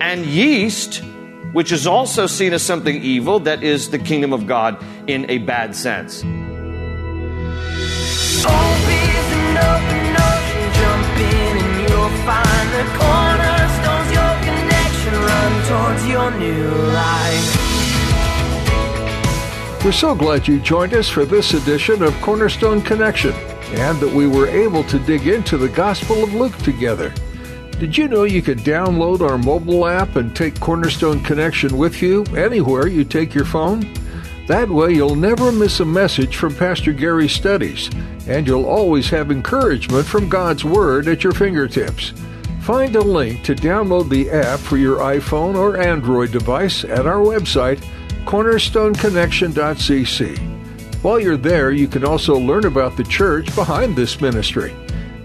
And 0.00 0.24
yeast 0.24 1.02
which 1.52 1.72
is 1.72 1.86
also 1.86 2.26
seen 2.26 2.52
as 2.52 2.62
something 2.62 3.02
evil 3.02 3.40
that 3.40 3.62
is 3.62 3.90
the 3.90 3.98
kingdom 3.98 4.32
of 4.32 4.46
God 4.46 4.82
in 5.06 5.28
a 5.30 5.38
bad 5.38 5.74
sense. 5.74 6.24
We're 19.84 19.92
so 19.92 20.14
glad 20.14 20.46
you 20.48 20.60
joined 20.60 20.92
us 20.92 21.08
for 21.08 21.24
this 21.24 21.54
edition 21.54 22.02
of 22.02 22.12
Cornerstone 22.20 22.82
Connection 22.82 23.32
and 23.32 23.98
that 24.00 24.12
we 24.12 24.26
were 24.26 24.46
able 24.48 24.82
to 24.84 24.98
dig 24.98 25.26
into 25.26 25.56
the 25.56 25.68
Gospel 25.68 26.22
of 26.22 26.34
Luke 26.34 26.56
together. 26.58 27.12
Did 27.78 27.96
you 27.96 28.08
know 28.08 28.24
you 28.24 28.42
could 28.42 28.58
download 28.58 29.20
our 29.20 29.38
mobile 29.38 29.86
app 29.86 30.16
and 30.16 30.34
take 30.34 30.58
Cornerstone 30.58 31.22
Connection 31.22 31.78
with 31.78 32.02
you 32.02 32.24
anywhere 32.36 32.88
you 32.88 33.04
take 33.04 33.36
your 33.36 33.44
phone? 33.44 33.86
That 34.48 34.68
way, 34.68 34.94
you'll 34.94 35.14
never 35.14 35.52
miss 35.52 35.78
a 35.78 35.84
message 35.84 36.34
from 36.34 36.56
Pastor 36.56 36.92
Gary's 36.92 37.30
studies, 37.30 37.88
and 38.26 38.48
you'll 38.48 38.64
always 38.64 39.08
have 39.10 39.30
encouragement 39.30 40.06
from 40.06 40.28
God's 40.28 40.64
Word 40.64 41.06
at 41.06 41.22
your 41.22 41.32
fingertips. 41.32 42.12
Find 42.62 42.96
a 42.96 43.00
link 43.00 43.44
to 43.44 43.54
download 43.54 44.08
the 44.08 44.28
app 44.28 44.58
for 44.58 44.76
your 44.76 44.98
iPhone 44.98 45.54
or 45.54 45.80
Android 45.80 46.32
device 46.32 46.82
at 46.82 47.06
our 47.06 47.20
website, 47.20 47.78
cornerstoneconnection.cc. 48.24 50.38
While 51.04 51.20
you're 51.20 51.36
there, 51.36 51.70
you 51.70 51.86
can 51.86 52.04
also 52.04 52.36
learn 52.36 52.66
about 52.66 52.96
the 52.96 53.04
church 53.04 53.54
behind 53.54 53.94
this 53.94 54.20
ministry. 54.20 54.74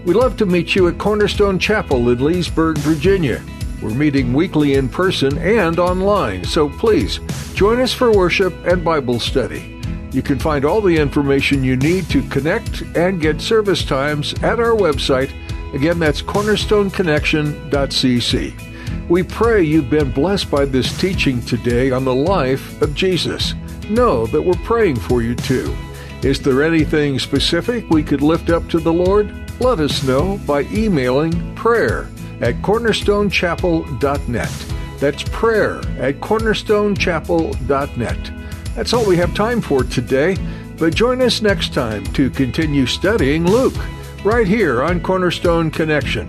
We'd 0.04 0.16
love 0.16 0.36
to 0.38 0.46
meet 0.46 0.74
you 0.74 0.88
at 0.88 0.98
Cornerstone 0.98 1.58
Chapel 1.58 2.10
in 2.10 2.22
Leesburg, 2.22 2.78
Virginia. 2.78 3.42
We're 3.82 3.94
meeting 3.94 4.32
weekly 4.32 4.74
in 4.74 4.88
person 4.88 5.38
and 5.38 5.78
online, 5.78 6.44
so 6.44 6.68
please 6.68 7.20
join 7.54 7.80
us 7.80 7.92
for 7.92 8.12
worship 8.12 8.54
and 8.66 8.84
Bible 8.84 9.20
study. 9.20 9.80
You 10.12 10.22
can 10.22 10.38
find 10.38 10.64
all 10.64 10.80
the 10.80 10.96
information 10.96 11.64
you 11.64 11.76
need 11.76 12.08
to 12.10 12.22
connect 12.28 12.82
and 12.96 13.20
get 13.20 13.40
service 13.40 13.84
times 13.84 14.32
at 14.42 14.60
our 14.60 14.76
website 14.76 15.32
Again, 15.74 15.98
that's 15.98 16.22
cornerstoneconnection.cc. 16.22 19.08
We 19.08 19.22
pray 19.24 19.64
you've 19.64 19.90
been 19.90 20.12
blessed 20.12 20.48
by 20.48 20.66
this 20.66 20.96
teaching 20.98 21.42
today 21.42 21.90
on 21.90 22.04
the 22.04 22.14
life 22.14 22.80
of 22.80 22.94
Jesus. 22.94 23.54
Know 23.90 24.28
that 24.28 24.40
we're 24.40 24.54
praying 24.62 25.00
for 25.00 25.20
you 25.20 25.34
too. 25.34 25.76
Is 26.22 26.40
there 26.40 26.62
anything 26.62 27.18
specific 27.18 27.90
we 27.90 28.04
could 28.04 28.22
lift 28.22 28.50
up 28.50 28.68
to 28.68 28.78
the 28.78 28.92
Lord? 28.92 29.43
Let 29.60 29.78
us 29.80 30.02
know 30.02 30.38
by 30.46 30.62
emailing 30.62 31.54
prayer 31.54 32.08
at 32.40 32.54
cornerstonechapel.net. 32.56 34.66
That's 34.98 35.22
prayer 35.24 35.76
at 35.98 36.20
cornerstonechapel.net. 36.20 38.30
That's 38.74 38.92
all 38.92 39.06
we 39.06 39.16
have 39.16 39.32
time 39.34 39.60
for 39.60 39.84
today, 39.84 40.36
but 40.76 40.92
join 40.94 41.22
us 41.22 41.40
next 41.40 41.72
time 41.72 42.02
to 42.14 42.28
continue 42.30 42.86
studying 42.86 43.46
Luke, 43.46 43.76
right 44.24 44.48
here 44.48 44.82
on 44.82 45.00
Cornerstone 45.00 45.70
Connection. 45.70 46.28